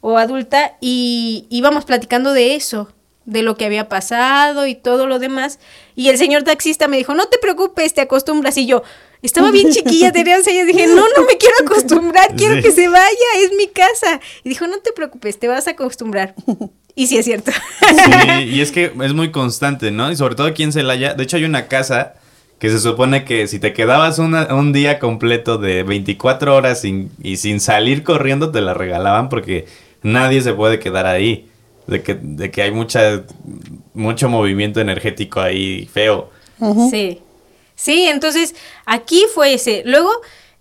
[0.00, 2.92] o adulta, y íbamos platicando de eso,
[3.24, 5.58] de lo que había pasado y todo lo demás.
[5.94, 8.56] Y el señor taxista me dijo, no te preocupes, te acostumbras.
[8.56, 8.82] Y yo,
[9.22, 12.62] estaba bien chiquilla, tenía 11 años, dije, no, no me quiero acostumbrar, quiero Sí.
[12.62, 14.20] que se vaya, es mi casa.
[14.44, 16.34] Y dijo, no te preocupes, te vas a acostumbrar.
[16.94, 17.50] Y sí es cierto.
[17.52, 20.10] Sí, y es que es muy constante, ¿no?
[20.10, 21.14] Y sobre todo aquí en Celaya.
[21.14, 22.14] De hecho, hay una casa
[22.58, 27.10] que se supone que si te quedabas una- un día completo de 24 horas sin,
[27.22, 29.66] y sin salir corriendo, te la regalaban porque
[30.12, 31.48] nadie se puede quedar ahí.
[31.86, 33.22] De que, de que hay mucha,
[33.94, 36.30] mucho movimiento energético ahí feo.
[36.90, 37.20] Sí.
[37.74, 39.82] Sí, entonces aquí fue ese.
[39.86, 40.10] Luego,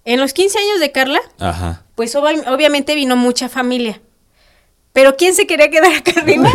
[0.06, 1.84] en los 15 años de Carla, Ajá.
[1.96, 4.00] pues obvi- obviamente vino mucha familia.
[4.94, 6.50] Pero ¿quién se quería quedar acá arriba?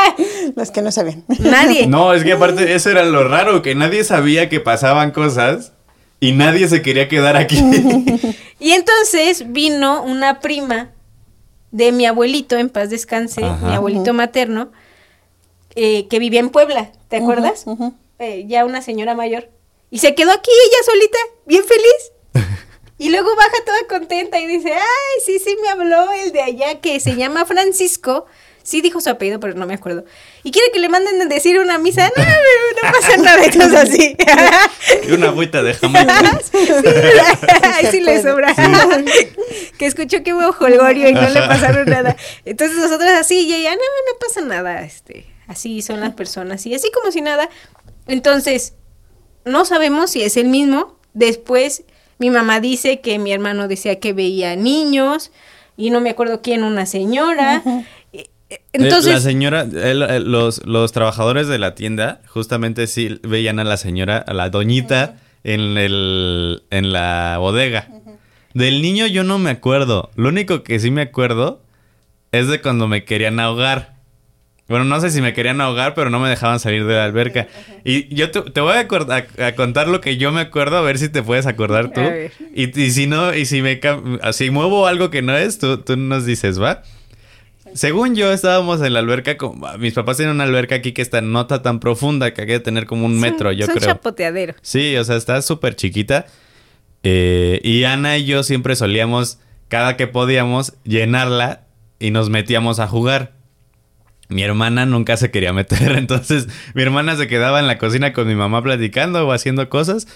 [0.54, 1.24] Las que no saben.
[1.40, 1.86] Nadie.
[1.88, 5.72] No, es que aparte eso era lo raro, que nadie sabía que pasaban cosas
[6.20, 7.58] y nadie se quería quedar aquí.
[8.60, 10.90] Y entonces vino una prima
[11.72, 13.66] de mi abuelito, en paz descanse, Ajá.
[13.66, 14.70] mi abuelito materno,
[15.74, 17.64] eh, que vivía en Puebla, ¿te acuerdas?
[18.18, 19.50] Eh, ya una señora mayor.
[19.90, 22.12] Y se quedó aquí ella solita, bien feliz.
[22.98, 26.80] Y luego baja toda contenta y dice, ay, sí, sí, me habló el de allá
[26.80, 28.26] que se llama Francisco.
[28.62, 30.04] Sí dijo su apellido, pero no me acuerdo.
[30.44, 32.10] Y quiere que le manden a decir una misa.
[32.16, 34.16] No, no, pasa nada, entonces así.
[35.08, 36.40] y una agüita de jamaica.
[36.52, 36.58] Sí,
[37.62, 38.54] Ay, sí le sobra.
[39.78, 42.16] que escuchó que hubo jolgorio y no le pasaron nada.
[42.44, 44.82] Entonces nosotros así y ella, no, no pasa nada.
[44.82, 47.48] Este, así son las personas y así como si nada.
[48.06, 48.74] Entonces,
[49.44, 50.98] no sabemos si es el mismo.
[51.14, 51.84] Después,
[52.18, 55.30] mi mamá dice que mi hermano decía que veía niños
[55.76, 57.62] y no me acuerdo quién, una señora.
[58.72, 63.64] Entonces, la señora, el- el- los, los trabajadores de la tienda, justamente sí veían a
[63.64, 67.88] la señora, a la doñita, en, el, en la bodega.
[68.54, 70.10] Del niño yo no me acuerdo.
[70.16, 71.62] Lo único que sí me acuerdo
[72.32, 73.92] es de cuando me querían ahogar.
[74.68, 77.48] Bueno, no sé si me querían ahogar, pero no me dejaban salir de la alberca.
[77.84, 80.76] Y yo te, te voy a, acor- a- a contar lo que yo me acuerdo,
[80.78, 82.00] a ver si te puedes acordar tú.
[82.54, 83.80] Y, y si no, y si me
[84.32, 86.82] si muevo algo que no es, tú, tú nos dices, ¿va?
[87.74, 89.36] Según yo, estábamos en la alberca.
[89.36, 92.46] Con, mis papás tienen una alberca aquí que está no está tan profunda, que hay
[92.46, 93.88] que tener como un metro, son, yo son creo.
[93.88, 94.56] chapoteaderos.
[94.62, 96.26] Sí, o sea, está súper chiquita.
[97.02, 101.64] Eh, y Ana y yo siempre solíamos, cada que podíamos, llenarla
[101.98, 103.32] y nos metíamos a jugar.
[104.28, 108.26] Mi hermana nunca se quería meter, entonces mi hermana se quedaba en la cocina con
[108.26, 110.08] mi mamá platicando o haciendo cosas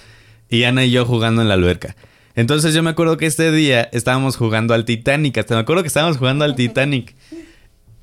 [0.49, 1.97] y Ana y yo jugando en la alberca.
[2.35, 5.89] Entonces yo me acuerdo que este día estábamos jugando al Titanic, hasta me acuerdo que
[5.89, 7.15] estábamos jugando al Titanic.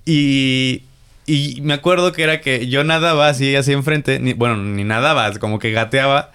[0.05, 0.83] Y,
[1.25, 5.31] y me acuerdo que era que yo nadaba así, así enfrente, ni, bueno, ni nadaba,
[5.39, 6.31] como que gateaba.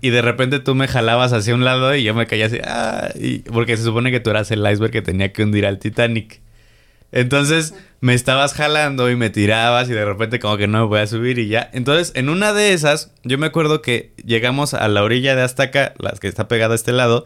[0.00, 3.08] Y de repente tú me jalabas hacia un lado y yo me caía así, ah,
[3.18, 6.40] y- porque se supone que tú eras el iceberg que tenía que hundir al Titanic.
[7.10, 11.00] Entonces me estabas jalando y me tirabas y de repente como que no me voy
[11.00, 11.68] a subir y ya.
[11.72, 15.64] Entonces en una de esas, yo me acuerdo que llegamos a la orilla de hasta
[15.64, 17.24] acá, las que está pegada a este lado,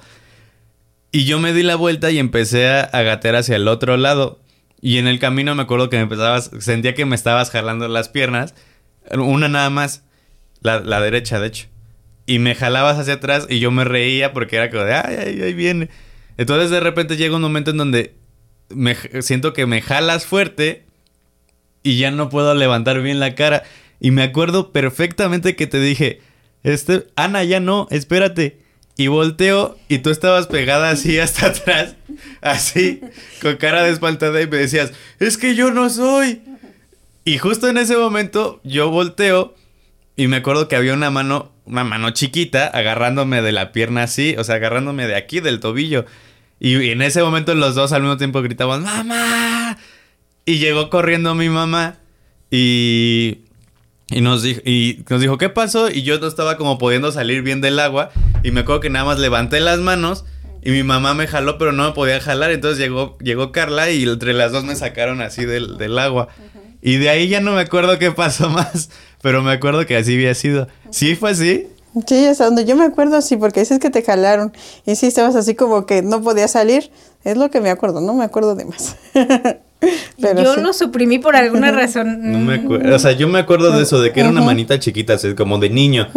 [1.10, 4.38] y yo me di la vuelta y empecé a, a gatear hacia el otro lado.
[4.82, 8.08] Y en el camino me acuerdo que me empezabas, sentía que me estabas jalando las
[8.08, 8.54] piernas,
[9.12, 10.02] una nada más,
[10.60, 11.68] la, la derecha de hecho.
[12.26, 15.40] Y me jalabas hacia atrás y yo me reía porque era como de, ay, ay,
[15.40, 15.88] ahí viene.
[16.36, 18.16] Entonces de repente llega un momento en donde
[18.70, 20.84] me, siento que me jalas fuerte
[21.82, 23.62] y ya no puedo levantar bien la cara.
[24.00, 26.20] Y me acuerdo perfectamente que te dije,
[26.64, 28.61] este, Ana, ya no, espérate.
[28.96, 31.96] Y volteo y tú estabas pegada así hasta atrás,
[32.40, 33.00] así,
[33.40, 36.42] con cara espantada y me decías, es que yo no soy.
[37.24, 39.54] Y justo en ese momento yo volteo
[40.16, 44.34] y me acuerdo que había una mano, una mano chiquita agarrándome de la pierna así,
[44.38, 46.04] o sea, agarrándome de aquí, del tobillo.
[46.60, 49.78] Y, en ese momento los dos al mismo tiempo gritaban, ¡Mamá!
[50.44, 51.98] Y llegó corriendo mi mamá
[52.50, 53.38] y,
[54.12, 55.90] y, nos dijo, y nos dijo, ¿qué pasó?
[55.90, 58.10] Y yo no estaba como pudiendo salir bien del agua.
[58.42, 60.24] Y me acuerdo que nada más levanté las manos
[60.62, 62.52] y mi mamá me jaló, pero no me podía jalar.
[62.52, 66.28] Entonces llegó, llegó Carla y entre las dos me sacaron así del, del agua.
[66.80, 68.90] Y de ahí ya no me acuerdo qué pasó más,
[69.22, 70.68] pero me acuerdo que así había sido.
[70.90, 71.66] ¿Sí fue así?
[72.06, 74.52] Sí, hasta donde yo me acuerdo, sí, porque dices que te jalaron
[74.86, 76.90] y sí estabas así como que no podía salir.
[77.24, 78.96] Es lo que me acuerdo, no me acuerdo de más.
[80.20, 82.32] Pero yo lo suprimí por alguna razón.
[82.32, 82.94] No me acuerdo.
[82.94, 85.58] O sea, yo me acuerdo de eso, de que era una manita chiquita, así como
[85.58, 86.08] de niño.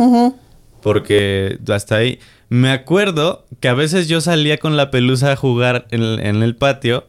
[0.81, 2.19] Porque hasta ahí.
[2.47, 6.55] Me acuerdo que a veces yo salía con la pelusa a jugar en, en el
[6.55, 7.07] patio.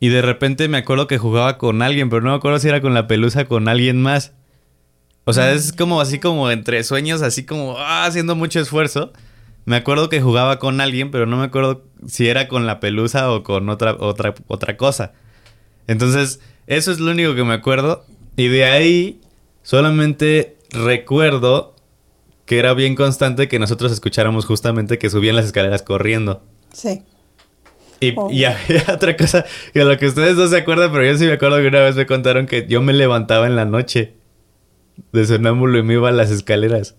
[0.00, 2.82] Y de repente me acuerdo que jugaba con alguien, pero no me acuerdo si era
[2.82, 4.32] con la pelusa con alguien más.
[5.28, 9.12] O sea, es como así como entre sueños, así como ah, haciendo mucho esfuerzo.
[9.64, 13.32] Me acuerdo que jugaba con alguien, pero no me acuerdo si era con la pelusa
[13.32, 15.14] o con otra, otra, otra cosa.
[15.88, 18.04] Entonces, eso es lo único que me acuerdo.
[18.36, 19.20] Y de ahí
[19.64, 21.74] solamente recuerdo
[22.44, 26.44] que era bien constante que nosotros escucháramos justamente que subían las escaleras corriendo.
[26.72, 27.02] Sí.
[27.98, 31.24] Y, y, había otra cosa que lo que ustedes no se acuerdan, pero yo sí
[31.24, 34.14] me acuerdo que una vez me contaron que yo me levantaba en la noche
[35.12, 36.94] de sonámbulo y me iba a las escaleras.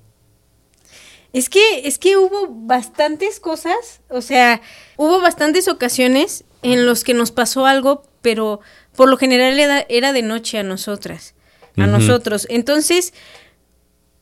[1.33, 4.61] Es que, es que hubo bastantes cosas, o sea,
[4.95, 8.61] hubo bastantes ocasiones en los que nos pasó algo, pero
[8.95, 11.35] por lo general era, de noche a nosotras,
[11.75, 12.47] a nosotros.
[12.49, 13.13] Entonces,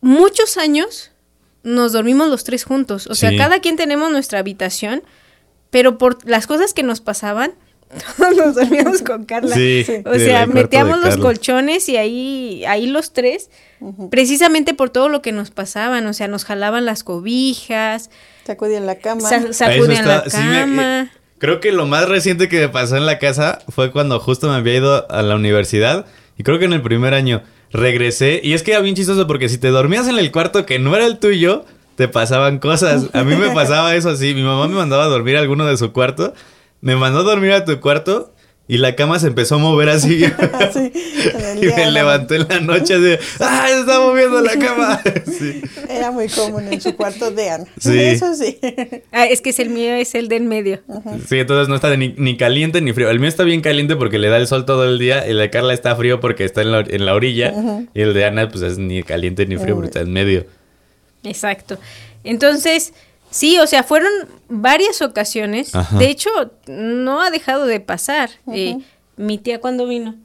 [0.01, 1.11] muchos años
[1.63, 3.07] nos dormimos los tres juntos.
[3.07, 5.03] O sea, cada quien tenemos nuestra habitación,
[5.69, 7.53] pero por las cosas que nos pasaban,
[8.17, 9.55] todos nos dormíamos con Carla.
[10.05, 13.49] o sea, metíamos los colchones y ahí, ahí los tres,
[14.09, 16.05] precisamente por todo lo que nos pasaban.
[16.07, 18.09] O sea, nos jalaban las cobijas.
[18.45, 19.29] Sacudían la cama.
[19.51, 21.01] sacudían la cama.
[21.03, 24.49] Eh, creo que lo más reciente que me pasó en la casa fue cuando justo
[24.49, 26.05] me había ido a la universidad.
[26.37, 28.41] Y creo que en el primer año regresé.
[28.43, 30.95] Y es que era bien chistoso porque si te dormías en el cuarto que no
[30.95, 33.09] era el tuyo, te pasaban cosas.
[33.13, 34.33] A mí me pasaba eso así.
[34.33, 36.33] Mi mamá me mandaba a dormir a alguno de su cuarto
[36.85, 38.31] me mandó a dormir a tu cuarto
[38.67, 40.23] y la cama se empezó a mover así.
[41.61, 45.01] y me levanté en la noche de, ¡ah, se está moviendo la cama!
[45.89, 47.65] Era muy común en su cuarto de Ana.
[47.79, 47.99] Sí.
[47.99, 48.59] Eso sí.
[49.11, 50.79] Ah, es que es el mío, es el del medio.
[51.27, 53.09] Sí, entonces no está ni, caliente ni frío.
[53.09, 55.25] El mío está bien caliente porque le da el sol todo el día.
[55.25, 57.51] El de Carla está frío porque está en la, en la orilla.
[57.95, 60.45] Y el de Ana, pues es ni caliente ni frío porque está en medio.
[61.23, 61.79] Exacto.
[62.23, 62.93] Entonces,
[63.35, 64.09] Sí, o sea, fueron
[64.47, 65.73] varias ocasiones.
[65.91, 66.29] De hecho,
[66.67, 68.29] no ha dejado de pasar.
[68.53, 68.77] Eh,
[69.17, 70.15] mi tía cuando vino.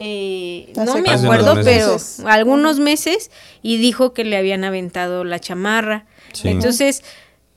[0.00, 3.30] Eh, no me acuerdo, pero algunos meses
[3.62, 6.06] y dijo que le habían aventado la chamarra.
[6.42, 7.04] Entonces,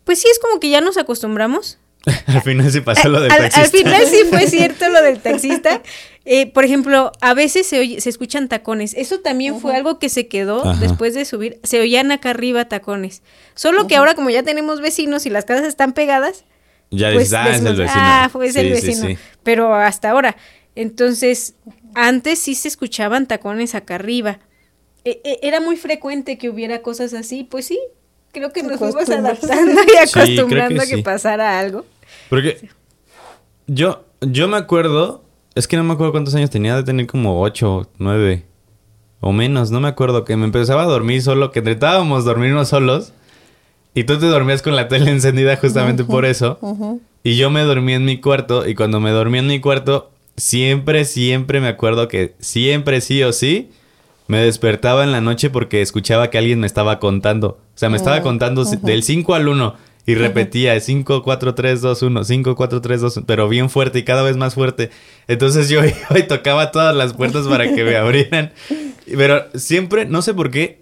[0.03, 1.79] pues sí es como que ya nos acostumbramos.
[2.27, 3.62] al final sí pasó lo del taxista.
[3.62, 5.81] Al final sí fue cierto lo del taxista.
[6.28, 8.96] Eh, por ejemplo, a veces se, oye, se escuchan tacones.
[8.96, 11.60] Eso también fue algo que se quedó después de subir.
[11.62, 13.22] Se oían acá arriba tacones.
[13.54, 16.44] Solo que ahora como ya tenemos vecinos y las casas están pegadas.
[16.90, 17.92] Ya pues, ah, es el vecino.
[17.96, 19.20] Ah, fue el vecino.
[19.44, 20.36] Pero hasta ahora.
[20.74, 21.54] Entonces,
[21.94, 24.40] antes sí se escuchaban tacones acá arriba.
[25.04, 27.44] E, e, era muy frecuente que hubiera cosas así.
[27.44, 27.80] Pues sí,
[28.32, 31.86] creo que nos fuimos adaptando y acostumbrando a que pasara algo.
[32.30, 32.68] Porque
[33.68, 35.25] yo, yo me acuerdo
[35.56, 38.46] es que no me acuerdo cuántos años tenía, de tener como 8, 9
[39.22, 43.13] o menos, no me acuerdo, que me empezaba a dormir solo, que intentábamos dormirnos solos.
[43.94, 46.60] Y tú te dormías con la tele encendida justamente por eso.
[47.24, 48.68] Y yo me dormí en mi cuarto.
[48.68, 53.32] Y cuando me dormí en mi cuarto, siempre, siempre me acuerdo que siempre sí o
[53.32, 53.72] sí
[54.28, 57.48] me despertaba en la noche porque escuchaba que alguien me estaba contando.
[57.48, 59.76] O sea, me estaba contando del 5 al 1.
[60.08, 64.00] Y repetía 5, 4, 3, 2, 1, 5, 4, 3, 2, 1, pero bien fuerte
[64.00, 64.91] y cada vez más fuerte.
[65.28, 68.52] Entonces yo iba y tocaba todas las puertas para que me abrieran.
[69.08, 70.80] Pero siempre, no sé por qué,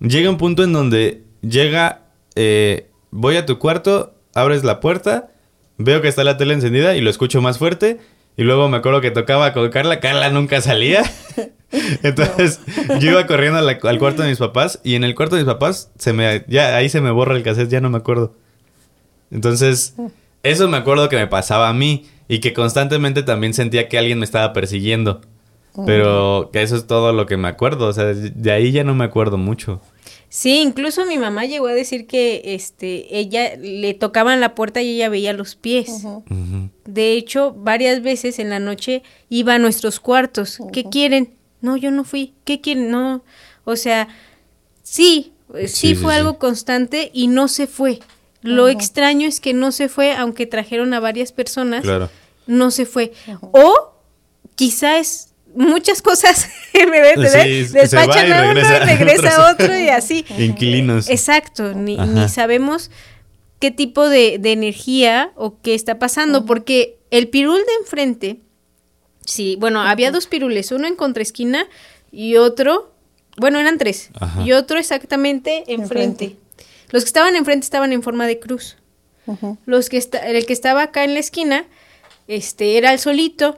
[0.00, 2.02] llega un punto en donde llega,
[2.36, 5.30] eh, voy a tu cuarto, abres la puerta,
[5.78, 7.98] veo que está la tele encendida y lo escucho más fuerte.
[8.36, 11.02] Y luego me acuerdo que tocaba con Carla, Carla nunca salía.
[12.02, 12.60] Entonces
[13.00, 15.90] yo iba corriendo al cuarto de mis papás y en el cuarto de mis papás
[15.98, 18.34] se me ya ahí se me borra el cassette, ya no me acuerdo.
[19.30, 19.94] Entonces,
[20.42, 24.18] eso me acuerdo que me pasaba a mí y que constantemente también sentía que alguien
[24.18, 25.20] me estaba persiguiendo.
[25.86, 28.94] Pero que eso es todo lo que me acuerdo, o sea, de ahí ya no
[28.94, 29.80] me acuerdo mucho.
[30.28, 34.90] Sí, incluso mi mamá llegó a decir que este ella le tocaban la puerta y
[34.94, 36.04] ella veía los pies.
[36.84, 40.58] De hecho, varias veces en la noche iba a nuestros cuartos.
[40.72, 41.34] ¿Qué quieren?
[41.60, 42.34] No, yo no fui.
[42.44, 42.90] ¿Qué quieren?
[42.90, 43.24] No.
[43.64, 44.06] O sea,
[44.84, 46.18] sí, eh, sí, fue sí.
[46.20, 47.98] algo constante y no se fue.
[48.42, 52.08] Lo extraño es que no se fue, aunque trajeron a varias personas, Claro.
[52.46, 53.12] no se fue.
[53.52, 53.92] O
[54.54, 56.80] quizá es muchas cosas, Sí,
[57.66, 60.24] se va despachan a uno regresa y regresa a otro y así.
[60.38, 61.08] Inquilinos.
[61.10, 62.90] Exacto, ni, ni sabemos
[63.58, 68.40] qué tipo de, de energía o qué está pasando, porque el pirul de enfrente,
[69.26, 71.66] sí, bueno, había dos pirules, uno en contraesquina
[72.10, 72.92] y otro,
[73.36, 74.42] bueno, eran tres, Ajá.
[74.42, 76.24] y otro exactamente enfrente.
[76.24, 76.36] Enfrente.
[76.90, 78.76] Los que estaban enfrente estaban en forma de cruz.
[79.64, 81.64] Los que el que estaba acá en la esquina,
[82.26, 83.56] este, era el solito,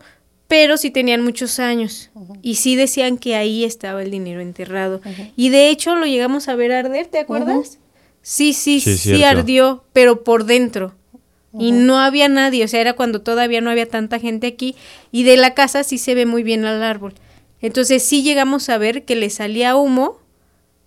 [0.49, 2.11] pero sí tenían muchos años.
[2.43, 5.01] Y sí decían que ahí estaba el dinero enterrado.
[5.35, 7.79] Y de hecho lo llegamos a ver arder, ¿te acuerdas?
[8.21, 10.95] Sí, sí, Sí, sí, ardió, pero por dentro.
[11.59, 14.75] Y no había nadie, o sea, era cuando todavía no había tanta gente aquí.
[15.11, 17.15] Y de la casa sí se ve muy bien al árbol.
[17.61, 20.19] Entonces sí llegamos a ver que le salía humo,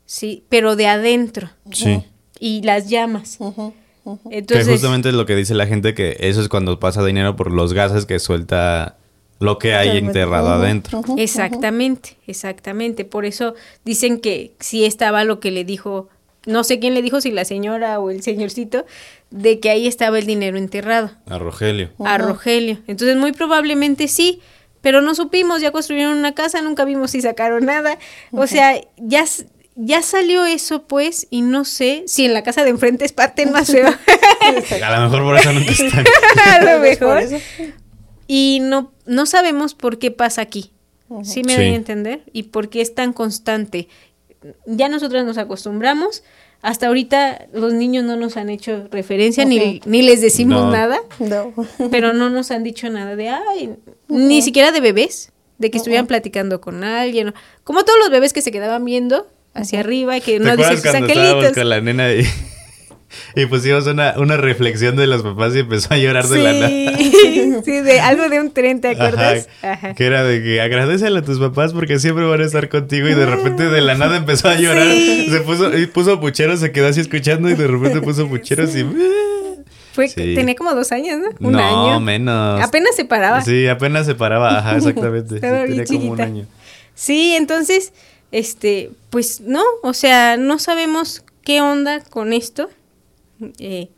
[0.05, 1.49] sí, pero de adentro.
[1.71, 2.03] Sí.
[2.39, 3.37] Y las llamas.
[3.39, 7.35] Que Entonces, justamente es lo que dice la gente que eso es cuando pasa dinero
[7.35, 8.97] por los gases que suelta
[9.39, 11.03] lo que hay enterrado adentro.
[11.17, 13.05] Exactamente, exactamente.
[13.05, 16.09] Por eso dicen que sí estaba lo que le dijo,
[16.45, 18.85] no sé quién le dijo, si la señora o el señorcito,
[19.31, 21.89] de que ahí estaba el dinero enterrado A Rogelio.
[22.03, 22.77] a Rogelio.
[22.87, 24.39] Entonces muy probablemente sí,
[24.81, 27.97] pero no supimos, ya construyeron una casa, nunca vimos si sacaron nada.
[28.31, 29.25] O sea, ya,
[29.75, 33.69] ya salió eso pues y no sé si en la casa de enfrente espanten más
[33.71, 33.87] feo.
[34.83, 36.05] A lo mejor por eso nunca están.
[36.45, 37.23] a lo mejor.
[38.27, 40.71] Y no, no sabemos por qué pasa aquí.
[41.23, 41.57] ¿Sí me Sí.
[41.57, 42.23] doy a entender?
[42.33, 43.87] Y por qué es tan constante.
[44.65, 46.23] Ya nosotros nos acostumbramos.
[46.61, 50.71] Hasta ahorita los niños no nos han hecho referencia ni, ni les decimos No.
[50.71, 51.53] nada, No.
[51.91, 53.75] pero no nos han dicho nada de, ay,
[54.07, 57.35] ni siquiera de bebés, de que estuvieran platicando con alguien.
[57.63, 60.81] Como todos los bebés que se quedaban viendo hacia arriba y que ¿Te no acuerdas
[60.81, 61.53] sus angelitos.
[61.53, 62.27] con la nena y,
[63.35, 66.97] y pusimos una, una reflexión de los papás y empezó a llorar de la nada?
[67.63, 69.47] Sí, de algo de un tren, ¿te acuerdas?
[69.61, 69.93] Ajá, Ajá.
[69.95, 73.13] Que era de que agradecele a tus papás porque siempre van a estar contigo y
[73.13, 74.91] de repente de la nada empezó a llorar.
[74.91, 75.27] Sí.
[75.29, 78.85] Se puso, y puso puchero, se quedó así escuchando y de repente puso pucheros y...
[79.93, 80.35] Fue, Sí.
[80.35, 81.47] tenía como dos años, ¿no?
[81.47, 81.99] Un no, año.
[82.01, 82.61] menos.
[82.61, 83.41] Apenas se paraba.
[83.41, 85.35] Sí, apenas se paraba, ajá, exactamente.
[85.35, 86.45] Sí, tenía como un año.
[86.93, 87.93] Sí, entonces,
[88.31, 92.69] este, pues no, o sea, no sabemos qué onda con esto.
[93.59, 93.89] Eh,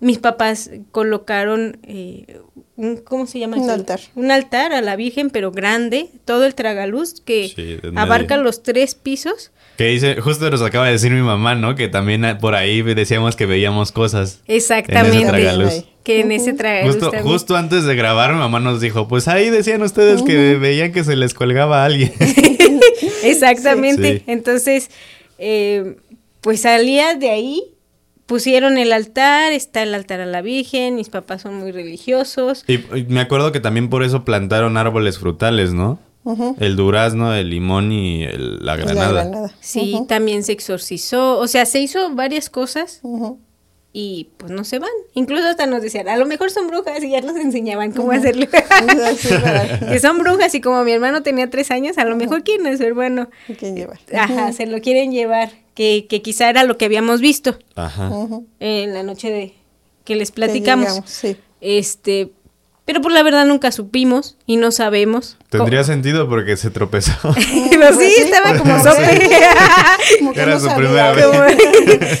[0.00, 2.40] mis papás colocaron eh,
[2.76, 3.56] un, ¿cómo se llama?
[3.56, 4.00] Un altar.
[4.14, 8.44] Un altar a la Virgen, pero grande, todo el tragaluz que Sí, en abarca medio.
[8.44, 9.52] los tres pisos.
[9.78, 11.74] Que dice, justo nos acaba de decir mi mamá, ¿no?
[11.76, 14.40] Que también por ahí decíamos que veíamos cosas.
[14.46, 15.26] Exactamente.
[15.26, 15.84] tragaluz.
[16.02, 17.32] Que en ese tragaluz Justo, también.
[17.32, 21.04] justo antes de grabar, mi mamá nos dijo, pues ahí decían ustedes que veían que
[21.04, 22.12] se les colgaba a alguien.
[23.22, 24.18] Exactamente.
[24.18, 24.24] Sí.
[24.26, 24.90] Entonces,
[25.38, 25.96] eh,
[26.40, 27.62] pues salía de ahí,
[28.26, 32.64] pusieron el altar, está el altar a la Virgen, mis papás son muy religiosos.
[32.66, 35.98] y, y me acuerdo que también por eso plantaron árboles frutales, ¿no?
[36.58, 39.12] El durazno, el limón y el- la La granada.
[39.22, 39.54] granada.
[39.60, 43.00] Sí, también se exorcizó, o sea, se hizo varias cosas.
[43.92, 44.90] Y pues no se van.
[45.14, 48.46] Incluso hasta nos decían, a lo mejor son brujas y ya nos enseñaban cómo hacerlo.
[49.88, 52.78] Que son brujas y como mi hermano tenía tres años, a lo mejor quién es
[52.78, 53.30] su hermano.
[53.58, 53.94] ¿Quién lleva?
[54.14, 57.58] Ajá, se lo quieren llevar, que, que quizá era lo que habíamos visto.
[57.74, 58.10] Ajá.
[58.60, 59.54] En la noche de
[60.04, 60.86] que les platicamos.
[60.88, 61.36] llegamos, Sí.
[61.62, 62.30] Este,
[62.84, 65.38] pero por la verdad nunca supimos y no sabemos.
[65.50, 67.12] Tendría sentido porque se tropezó.
[67.70, 68.84] Pero sí, Pues sí, estaba como sí.
[68.84, 69.30] sope.
[70.18, 70.76] Como que Era no su sabía.
[70.86, 71.26] primera vez.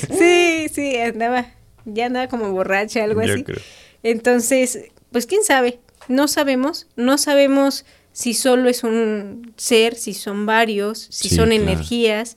[0.06, 1.46] Como- sí, sí, andaba,
[1.86, 3.44] ya andaba como borracha, algo Yo así.
[3.44, 3.58] creo.
[4.02, 10.46] Entonces, pues quién sabe, no sabemos, no sabemos si solo es un ser, si son
[10.46, 11.62] varios, si Sí, son claro.
[11.64, 12.36] energías,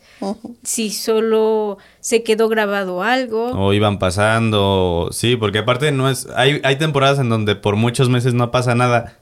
[0.63, 3.51] si solo se quedó grabado algo.
[3.53, 8.09] O iban pasando, sí, porque aparte no es, hay, hay temporadas en donde por muchos
[8.09, 9.17] meses no pasa nada.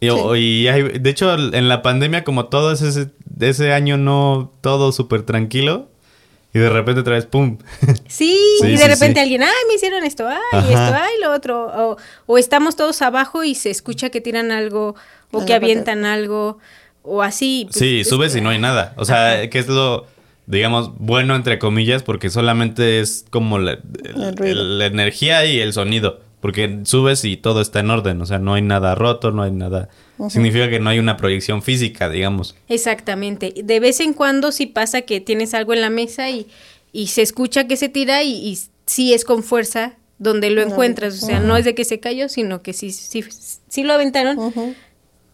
[0.00, 3.10] Y hay- de hecho, en la pandemia, como todo ese,
[3.40, 5.90] ese año no todo súper tranquilo,
[6.54, 7.58] y de repente otra vez, ¡pum!
[8.06, 9.20] Sí, Sí, y de sí, repente sí.
[9.20, 10.68] alguien, ay, me hicieron esto, ay, Ajá.
[10.68, 11.66] esto, ay, lo otro.
[11.66, 11.96] O,
[12.26, 14.94] o estamos todos abajo y se escucha que tiran algo
[15.30, 16.58] o que avientan algo
[17.02, 17.64] o así.
[17.66, 18.92] pues, sí, es- subes y no hay nada.
[18.96, 20.06] O sea, que es lo,
[20.46, 23.72] digamos, bueno entre comillas, porque solamente es como la,
[24.04, 26.20] el- el- la energía y el sonido.
[26.42, 29.52] Porque subes y todo está en orden, o sea, no hay nada roto, no hay
[29.52, 29.88] nada...
[30.28, 32.56] Significa que no hay una proyección física, digamos.
[32.68, 33.54] Exactamente.
[33.62, 36.48] De vez en cuando sí pasa que tienes algo en la mesa y,
[36.92, 41.22] y se escucha que se tira y, y sí es con fuerza donde lo encuentras.
[41.22, 43.24] O sea, no es de que se cayó, sino que sí, sí,
[43.68, 44.52] sí lo aventaron.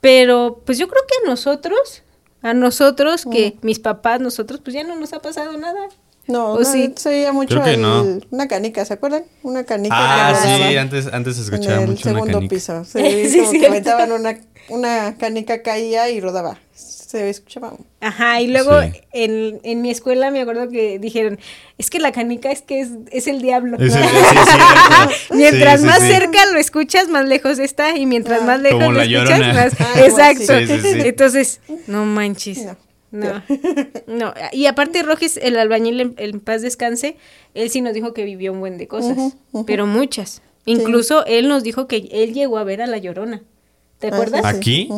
[0.03, 2.03] Pero pues yo creo que a nosotros,
[2.43, 5.89] a nosotros, que mis papás, nosotros, pues ya no nos ha pasado nada.
[6.29, 6.93] No, ¿O no, sí?
[6.97, 8.19] se oía mucho el- no.
[8.31, 9.25] una canica, ¿se acuerdan?
[9.43, 12.55] Una canica Ah, que sí, antes, antes se escuchaba en el mucho una segundo canica.
[12.55, 12.85] piso.
[12.93, 13.69] Sí, Sí, como que cierto.
[13.69, 16.59] aventaban una, una canica caía y rodaba.
[16.75, 17.73] Se escuchaba.
[18.03, 18.93] Ajá, y luego Sí.
[19.13, 21.39] en, en mi escuela me acuerdo que dijeron,
[21.79, 23.79] es que la canica es que es, es el diablo.
[23.79, 25.15] Es el- sí, cierto.
[25.35, 26.09] mientras Sí, sí, más sí.
[26.09, 28.45] cerca lo escuchas, más lejos está, y mientras Ah.
[28.45, 29.55] más lejos Como lo escuchas, Llorona.
[29.55, 29.73] más...
[29.81, 30.43] Ah, Exacto.
[30.59, 30.67] sí.
[30.67, 31.09] Sí, sí, sí.
[31.09, 32.59] Entonces, no manches.
[32.65, 32.77] No.
[33.11, 33.43] No.
[34.07, 34.35] no.
[34.53, 37.17] Y aparte Rogis, el albañil en, en paz descanse,
[37.55, 39.35] él sí nos dijo que vivió un buen de cosas,
[39.67, 40.43] pero muchas.
[40.67, 43.43] Incluso él nos dijo que él llegó a ver a la Llorona.
[43.99, 44.45] ¿Te Ah, acuerdas?
[44.45, 44.89] ¿Aquí?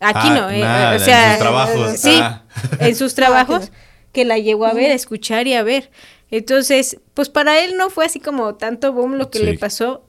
[0.00, 1.90] Aquí Ah, no, eh, nada, o sea, en sus trabajos.
[2.00, 2.42] Sí, Ah.
[2.80, 3.70] en sus trabajos
[4.12, 5.90] que la llegó a ver, a escuchar y a ver.
[6.32, 9.44] Entonces, pues para él no fue así como tanto boom lo que Sí.
[9.44, 10.02] le pasó,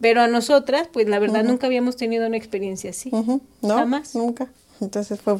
[0.00, 3.10] pero a nosotras, pues la verdad nunca habíamos tenido una experiencia así.
[3.10, 3.40] No,
[3.76, 4.14] Jamás.
[4.14, 4.48] nunca.
[4.80, 5.38] Entonces fue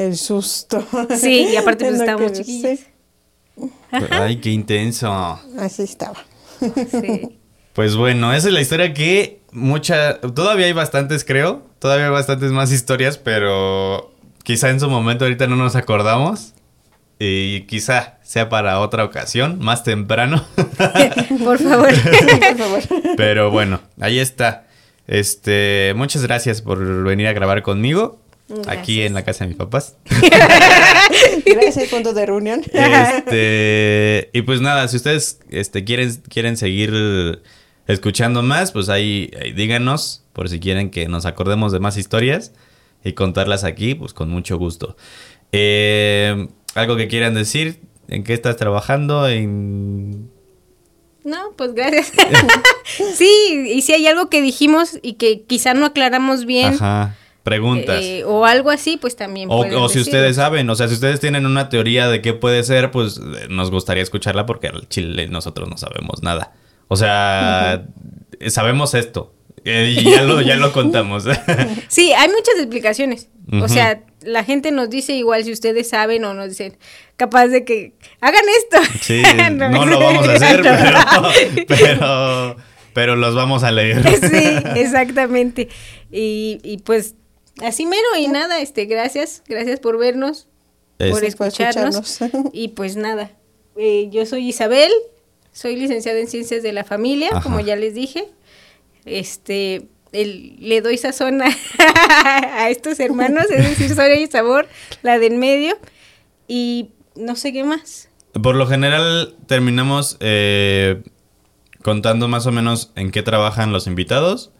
[0.00, 0.84] el susto.
[1.16, 2.80] Sí, y aparte, pues, estábamos sí,
[4.10, 5.12] Ay, qué intenso.
[5.58, 6.24] así estaba.
[6.58, 7.38] Sí.
[7.72, 10.20] Pues bueno, esa es la historia que mucha...
[10.20, 11.62] Todavía hay bastantes, creo.
[11.78, 16.54] Todavía hay bastantes más historias, pero quizá en su momento ahorita no nos acordamos.
[17.18, 20.44] Y quizá sea para otra ocasión, más temprano.
[21.44, 21.88] Por favor.
[21.94, 22.80] Por favor.
[23.16, 24.66] pero bueno, ahí está.
[25.06, 28.20] Este, muchas gracias por venir a grabar conmigo.
[28.66, 29.96] Aquí en la casa de mis papás.
[31.46, 32.62] Gracias, punto de reunión.
[32.72, 37.42] Este, y pues nada, si ustedes este, quieren, quieren seguir
[37.86, 42.52] escuchando más, pues ahí, ahí díganos por si quieren que nos acordemos de más historias
[43.04, 44.96] y contarlas aquí, pues con mucho gusto.
[45.52, 47.80] Eh, ¿Algo que quieran decir?
[48.08, 49.28] ¿En qué estás trabajando?
[49.28, 50.30] ¿En...
[51.24, 52.12] No, pues gracias.
[53.14, 58.02] sí, y si hay algo que dijimos y que quizá no aclaramos bien Ajá, preguntas.
[58.02, 61.46] eh, o algo así, pues también O, si ustedes saben, o sea, si ustedes tienen
[61.46, 65.68] una teoría de qué puede ser, pues eh, nos gustaría escucharla porque al chile nosotros
[65.68, 66.52] no sabemos nada.
[66.88, 67.84] O sea,
[68.38, 69.32] eh, sabemos esto
[69.64, 71.24] eh, y ya lo, ya lo contamos.
[71.88, 73.28] Sí, hay muchas explicaciones.
[73.52, 76.76] O sea, la gente nos dice igual si ustedes saben o nos dicen
[77.16, 78.92] capaz de que hagan esto.
[79.00, 79.22] sí,
[79.58, 82.56] no lo vamos a hacer, pero, pero,
[82.92, 84.02] pero los vamos a leer.
[84.20, 85.68] sí, exactamente.
[86.12, 87.14] Y, y pues
[87.62, 90.48] así mero y nada, este, gracias, gracias por vernos,
[90.98, 92.18] por Gracias por escucharnos.
[92.52, 93.32] y pues nada,
[93.76, 94.90] eh, yo soy Isabel,
[95.52, 97.42] soy licenciada en Ciencias de la Familia, Ajá.
[97.42, 98.28] como ya les dije.
[99.04, 101.48] Este, el- le doy sazón a,
[102.64, 104.68] a estos hermanos, es decir, soy y sabor,
[105.02, 105.78] la de en medio.
[106.48, 108.08] Y no sé qué más.
[108.42, 111.02] Por lo general terminamos eh,
[111.82, 114.50] contando más o menos en qué trabajan los invitados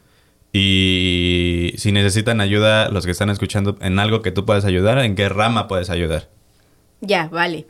[0.52, 5.14] y si necesitan ayuda los que están escuchando en algo que tú puedes ayudar, en
[5.14, 6.28] qué rama puedes ayudar.
[7.00, 7.66] Ya, vale.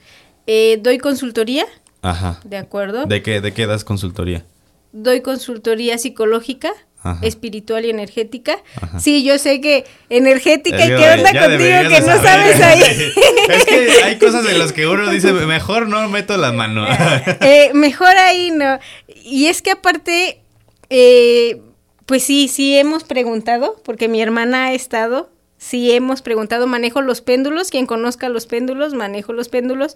[0.46, 1.66] Eh, doy consultoría,
[2.02, 2.40] Ajá.
[2.44, 3.04] ¿de acuerdo?
[3.06, 4.44] ¿De qué, de qué das consultoría?
[4.92, 6.72] doy consultoría psicológica,
[7.02, 7.24] Ajá.
[7.24, 8.56] espiritual y energética.
[8.80, 8.98] Ajá.
[8.98, 12.22] Sí, yo sé que energética, ¿y qué onda ya contigo que no saber.
[12.56, 12.82] sabes ahí?
[13.50, 16.86] es que hay cosas en las que uno dice, mejor no meto la mano.
[17.40, 18.80] Eh, mejor ahí no.
[19.24, 20.40] Y es que aparte,
[20.88, 21.60] eh,
[22.10, 27.20] pues sí, sí hemos preguntado, porque mi hermana ha estado, sí hemos preguntado, manejo los
[27.20, 29.94] péndulos, quien conozca los péndulos, manejo los péndulos,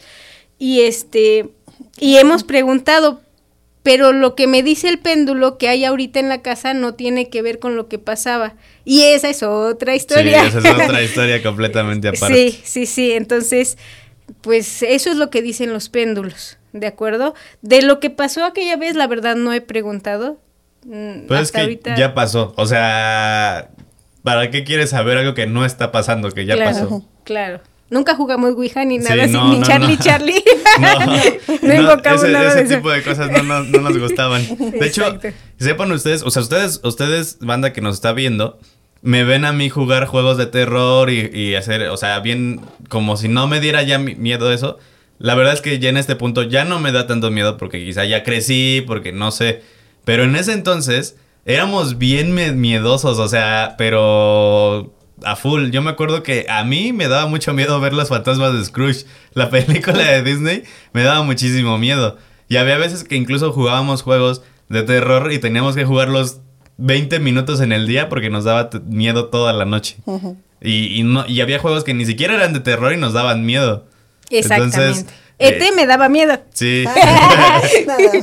[0.56, 1.48] y este,
[1.98, 3.20] y hemos preguntado,
[3.82, 7.30] pero lo que me dice el péndulo que hay ahorita en la casa no tiene
[7.30, 8.54] que ver con lo que pasaba.
[8.84, 10.46] Y esa es otra sí, historia.
[10.46, 12.52] esa es otra historia completamente aparte.
[12.52, 13.10] Sí, sí, sí.
[13.10, 13.76] Entonces,
[14.40, 17.34] pues eso es lo que dicen los péndulos, ¿de acuerdo?
[17.60, 20.38] De lo que pasó aquella vez, la verdad no he preguntado.
[20.84, 21.96] Mm, Pues es que ahorita.
[21.96, 22.52] ya pasó.
[22.56, 23.70] O sea,
[24.22, 27.04] ¿para qué quieres saber algo que no está pasando, que ya claro, pasó?
[27.24, 27.60] Claro.
[27.90, 30.02] Nunca jugamos Ouija ni Sí, nada así, no, ni no, Charlie no.
[30.02, 30.44] Charlie.
[31.62, 32.74] No, invocamos ese, nada ese de eso.
[32.76, 34.42] tipo de cosas no, nos- no nos gustaban.
[34.58, 35.18] De hecho,
[35.58, 38.58] sepan ustedes, o sea, ustedes, ustedes, banda que nos está viendo,
[39.02, 43.16] me ven a mí jugar juegos de terror y, y hacer, o sea, bien, como
[43.16, 44.78] si no me diera ya mi- miedo eso.
[45.18, 47.84] La verdad es que ya en este punto ya no me da tanto miedo porque
[47.84, 49.62] quizá ya crecí, porque no sé.
[50.04, 55.70] Pero en ese entonces éramos bien miedosos, o sea, pero a full.
[55.70, 59.06] Yo me acuerdo que a mí me daba mucho miedo ver los fantasmas de Scrooge.
[59.32, 62.16] La película de Disney me daba muchísimo miedo.
[62.48, 66.40] Y había veces que incluso jugábamos juegos de terror y teníamos que jugarlos
[66.76, 69.96] 20 minutos en el día porque nos daba miedo toda la noche.
[70.60, 73.46] y, y no, y había juegos que ni siquiera eran de terror y nos daban
[73.46, 73.86] miedo.
[74.30, 74.76] Exactamente.
[74.76, 75.06] Entonces,
[75.38, 76.38] ET eh, me daba miedo.
[76.52, 76.84] Sí.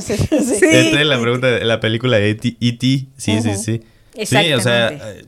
[0.00, 0.16] sí.
[0.16, 0.64] Sí.
[0.64, 2.56] E.T., la pregunta de la película de E.T.
[2.60, 2.86] E.T.,
[3.16, 3.82] Sí, sí, sí.
[4.24, 5.24] Sí, o sea, eh,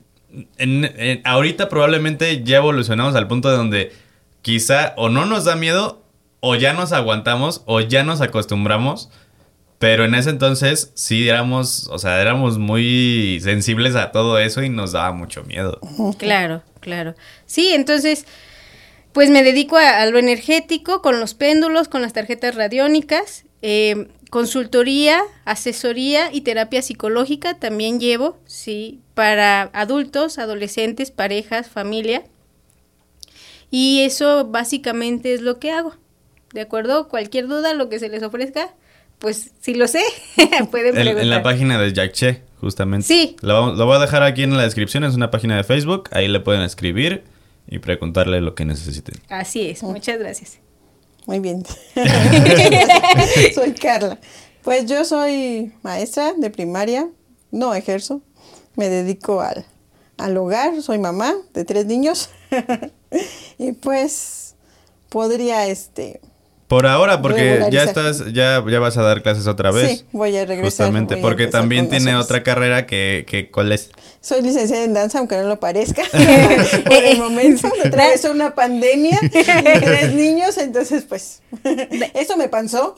[0.59, 3.93] en- en- ahorita probablemente ya evolucionamos al punto de donde
[4.43, 6.03] quizá o no nos da miedo
[6.41, 9.11] o ya nos aguantamos o ya nos acostumbramos.
[9.78, 14.68] Pero en ese entonces sí éramos, o sea, éramos muy sensibles a todo eso y
[14.70, 15.78] nos daba mucho miedo.
[16.18, 17.14] Claro, claro.
[17.45, 18.24] Sí, entonces,
[19.15, 24.09] pues me dedico a, a lo energético, con los péndulos, con las tarjetas radiónicas, eh,
[24.29, 32.25] consultoría, asesoría y terapia psicológica también llevo, sí, para adultos, adolescentes, parejas, familia.
[33.71, 35.95] Y eso básicamente es lo que hago.
[36.53, 37.09] ¿De acuerdo?
[37.09, 38.75] Cualquier duda, lo que se les ofrezca,
[39.19, 40.03] pues si lo sé,
[40.71, 41.23] pueden En, preguntar.
[41.23, 43.07] en la página de Jack Che, justamente.
[43.07, 43.37] Sí.
[43.41, 46.41] Lo voy a dejar aquí en la descripción, es una página de Facebook, ahí le
[46.41, 47.23] pueden escribir
[47.67, 49.15] y preguntarle lo que necesiten.
[49.29, 50.59] Así es, muchas gracias.
[51.27, 51.65] Muy bien.
[53.55, 54.19] soy Carla.
[54.62, 57.09] Pues yo soy maestra de primaria,
[57.51, 58.23] no ejerzo,
[58.77, 59.65] me dedico al,
[60.17, 62.31] al hogar, soy mamá de tres niños
[63.59, 64.55] y pues
[65.09, 66.21] podría este...
[66.69, 69.99] Por ahora, porque ya estás, ya, ya vas a dar clases otra vez.
[69.99, 72.25] Sí, voy a regresar, Justamente, porque empezar también tiene nosotros.
[72.25, 73.91] otra carrera que, que ¿cuál es?
[74.23, 76.03] Soy licenciada en danza, aunque no lo parezca.
[76.87, 81.43] Por el momento me atravesó una pandemia y tres niños, entonces pues
[82.15, 82.97] eso me pasó.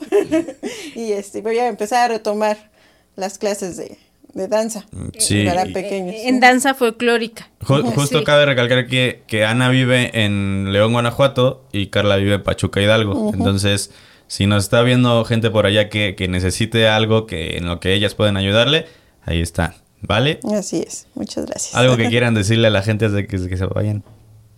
[0.95, 2.71] y este voy a empezar a retomar
[3.17, 3.97] las clases de,
[4.37, 4.85] de danza
[5.17, 5.43] Sí.
[5.45, 6.15] para Y- pequeños.
[6.23, 7.49] En danza folclórica.
[7.61, 8.23] Ju- justo Sí.
[8.25, 13.31] cabe recalcar que, que Ana vive en León, Guanajuato y Carla vive en Pachuca, Hidalgo.
[13.33, 13.91] Entonces,
[14.27, 17.93] si nos está viendo gente por allá que, que necesite algo que en lo que
[17.93, 18.85] ellas pueden ayudarle,
[19.23, 20.39] ahí está, ¿vale?
[20.53, 21.75] Así es, muchas gracias.
[21.75, 24.03] Algo que quieran decirle a la gente antes de que, que se vayan.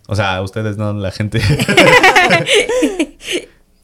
[0.07, 1.39] O sea, a ustedes no, la gente.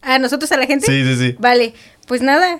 [0.01, 0.85] ¿A nosotros, a la gente?
[0.85, 1.35] sí, sí, sí.
[1.39, 1.73] Vale,
[2.07, 2.59] pues nada,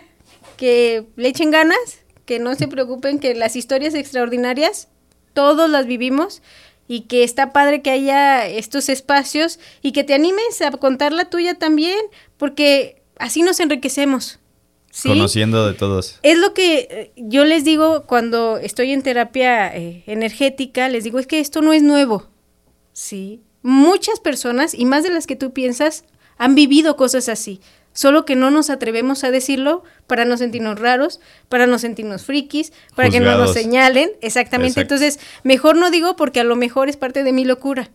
[0.57, 1.77] que le echen ganas,
[2.25, 4.89] que no se preocupen, que las historias extraordinarias,
[5.33, 6.41] todos las vivimos
[6.87, 11.29] y que está padre que haya estos espacios y que te animes a contar la
[11.29, 11.97] tuya también,
[12.37, 14.39] porque así nos enriquecemos.
[14.91, 15.09] ¿sí?
[15.09, 16.19] Conociendo de todos.
[16.23, 21.19] Es lo que eh, yo les digo cuando estoy en terapia eh, energética, les digo,
[21.19, 22.27] es que esto no es nuevo.
[22.93, 23.41] Sí.
[23.61, 26.05] Muchas personas, y más de las que tú piensas,
[26.37, 27.61] han vivido cosas así.
[27.95, 32.73] Solo que no nos atrevemos a decirlo para no sentirnos raros, para no sentirnos frikis,
[32.93, 34.11] para que no nos señalen.
[34.21, 34.81] Exactamente.
[34.81, 34.95] Exacto.
[34.95, 37.89] Entonces, mejor no digo porque a lo mejor es parte de mi locura.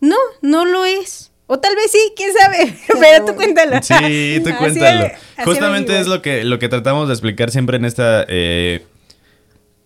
[0.00, 1.30] No, no lo es.
[1.46, 2.74] O tal vez sí, quién sabe.
[3.00, 3.82] Pero tú cuéntalo.
[3.82, 5.04] Sí, tú cuéntalo.
[5.04, 8.86] así Justamente me es lo que, lo que tratamos de explicar siempre en esta eh,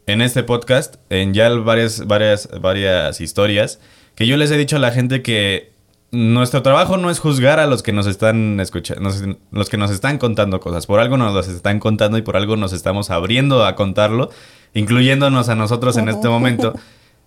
[0.06, 3.80] en este podcast, en ya varias, varias, varias historias,
[4.14, 5.72] que yo les he dicho a la gente que
[6.10, 9.10] nuestro trabajo no es juzgar a los que nos están escuchando,
[9.50, 10.86] los que nos están contando cosas.
[10.86, 14.30] Por algo nos las están contando y por algo nos estamos abriendo a contarlo,
[14.74, 16.74] incluyéndonos a nosotros en este momento.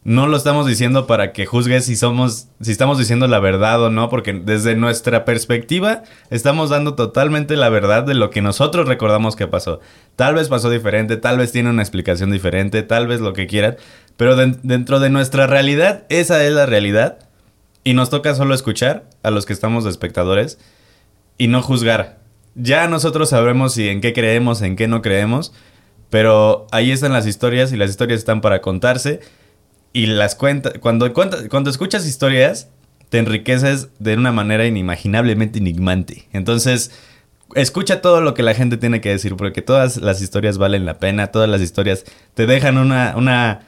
[0.04, 3.92] No lo estamos diciendo para que juzgues si somos, si estamos diciendo la verdad o
[3.92, 6.02] no, porque desde nuestra perspectiva
[6.32, 9.80] estamos dando totalmente la verdad de lo que nosotros recordamos que pasó.
[10.16, 13.78] Tal vez pasó diferente, tal vez tiene una explicación diferente, tal vez lo que quieran,
[14.18, 17.20] pero den- dentro de nuestra realidad, esa es la realidad.
[17.84, 20.60] Y nos toca solo escuchar a los que estamos de espectadores
[21.38, 22.20] y no juzgar.
[22.56, 25.54] Ya nosotros sabremos si en qué creemos, en qué no creemos,
[26.10, 29.22] pero ahí están las historias y las historias están para contarse
[29.94, 32.70] y las cuentas cuando cuando escuchas historias
[33.10, 36.28] te enriqueces de una manera inimaginablemente enigmante.
[36.32, 36.92] Entonces,
[37.56, 41.00] escucha todo lo que la gente tiene que decir porque todas las historias valen la
[41.00, 43.62] pena, todas las historias te dejan una una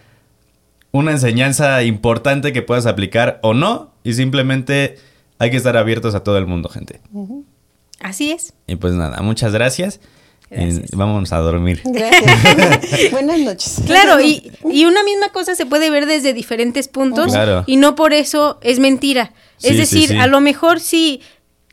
[0.93, 4.97] una enseñanza importante que puedas aplicar o no y simplemente
[5.39, 7.01] hay que estar abiertos a todo el mundo, gente.
[7.99, 8.53] Así es.
[8.67, 9.99] Y pues nada, muchas gracias.
[10.49, 10.93] Gracias.
[10.93, 11.81] Y vámonos a dormir.
[11.83, 13.09] Gracias.
[13.11, 13.81] Buenas noches.
[13.87, 17.63] Claro, y, y una misma cosa se puede ver desde diferentes puntos Claro.
[17.65, 19.33] y no por eso es mentira.
[19.57, 20.17] Sí, es sí, decir, sí.
[20.17, 21.21] a lo mejor si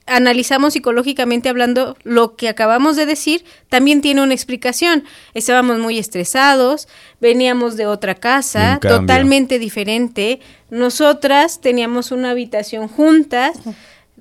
[0.06, 5.04] analizamos psicológicamente hablando lo que acabamos de decir, también tiene una explicación.
[5.34, 6.88] Estábamos muy estresados,
[7.20, 10.40] veníamos de otra casa, totalmente diferente.
[10.70, 13.58] Nosotras teníamos una habitación juntas.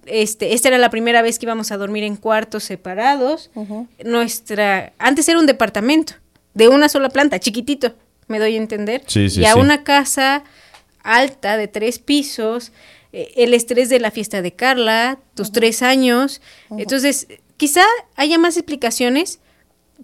[0.05, 3.51] Este, esta era la primera vez que íbamos a dormir en cuartos separados.
[4.03, 6.13] Nuestra, antes era un departamento
[6.53, 7.93] de una sola planta, chiquitito,
[8.27, 9.03] me doy a entender.
[9.07, 9.59] Sí, sí, y a sí.
[9.59, 10.43] una casa
[11.03, 12.71] alta de tres pisos,
[13.12, 16.41] eh, el estrés de la fiesta de Carla, tus tres años.
[16.78, 17.84] Entonces, quizá
[18.16, 19.39] haya más explicaciones,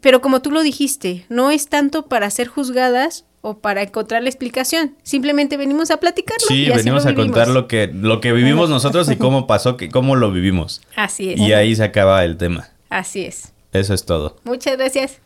[0.01, 4.29] pero como tú lo dijiste, no es tanto para ser juzgadas o para encontrar la
[4.29, 4.95] explicación.
[5.03, 6.47] Simplemente venimos a platicarlo.
[6.47, 9.45] Sí, y así venimos lo a contar lo que, lo que vivimos nosotros y cómo
[9.45, 10.81] pasó, que, cómo lo vivimos.
[10.95, 11.39] Así es.
[11.39, 12.69] Y ahí se acaba el tema.
[12.89, 13.53] Así es.
[13.71, 14.37] Eso es todo.
[14.45, 15.19] Muchas gracias.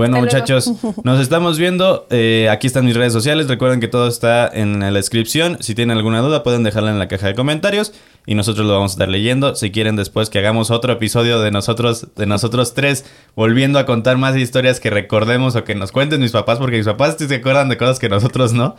[0.00, 0.54] Bueno, Hasta luego.
[0.54, 2.06] muchachos, nos estamos viendo.
[2.08, 3.48] Eh, aquí están mis redes sociales.
[3.48, 5.58] Recuerden que todo está en la descripción.
[5.60, 7.92] Si tienen alguna duda, pueden dejarla en la caja de comentarios
[8.24, 9.54] y nosotros lo vamos a estar leyendo.
[9.56, 13.04] Si quieren después que hagamos otro episodio de nosotros, de nosotros tres,
[13.36, 16.86] volviendo a contar más historias que recordemos o que nos cuenten mis papás, porque mis
[16.86, 18.76] papás se acuerdan de cosas que nosotros no.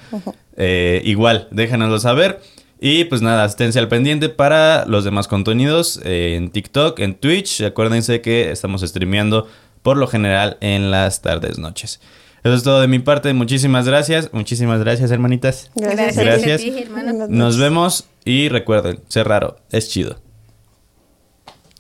[0.57, 2.41] Eh, igual, déjanoslo saber.
[2.83, 7.61] Y pues nada, esténse al pendiente para los demás contenidos eh, en TikTok, en Twitch.
[7.61, 9.47] Acuérdense que estamos streameando
[9.81, 11.99] por lo general en las tardes, noches.
[12.43, 13.33] Eso es todo de mi parte.
[13.33, 14.33] Muchísimas gracias.
[14.33, 15.69] Muchísimas gracias, hermanitas.
[15.75, 16.17] Gracias.
[16.17, 16.61] Gracias.
[16.61, 17.57] a ti, Nos noches.
[17.57, 20.19] vemos y recuerden, ser raro es chido.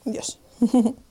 [0.05, 0.39] Dios.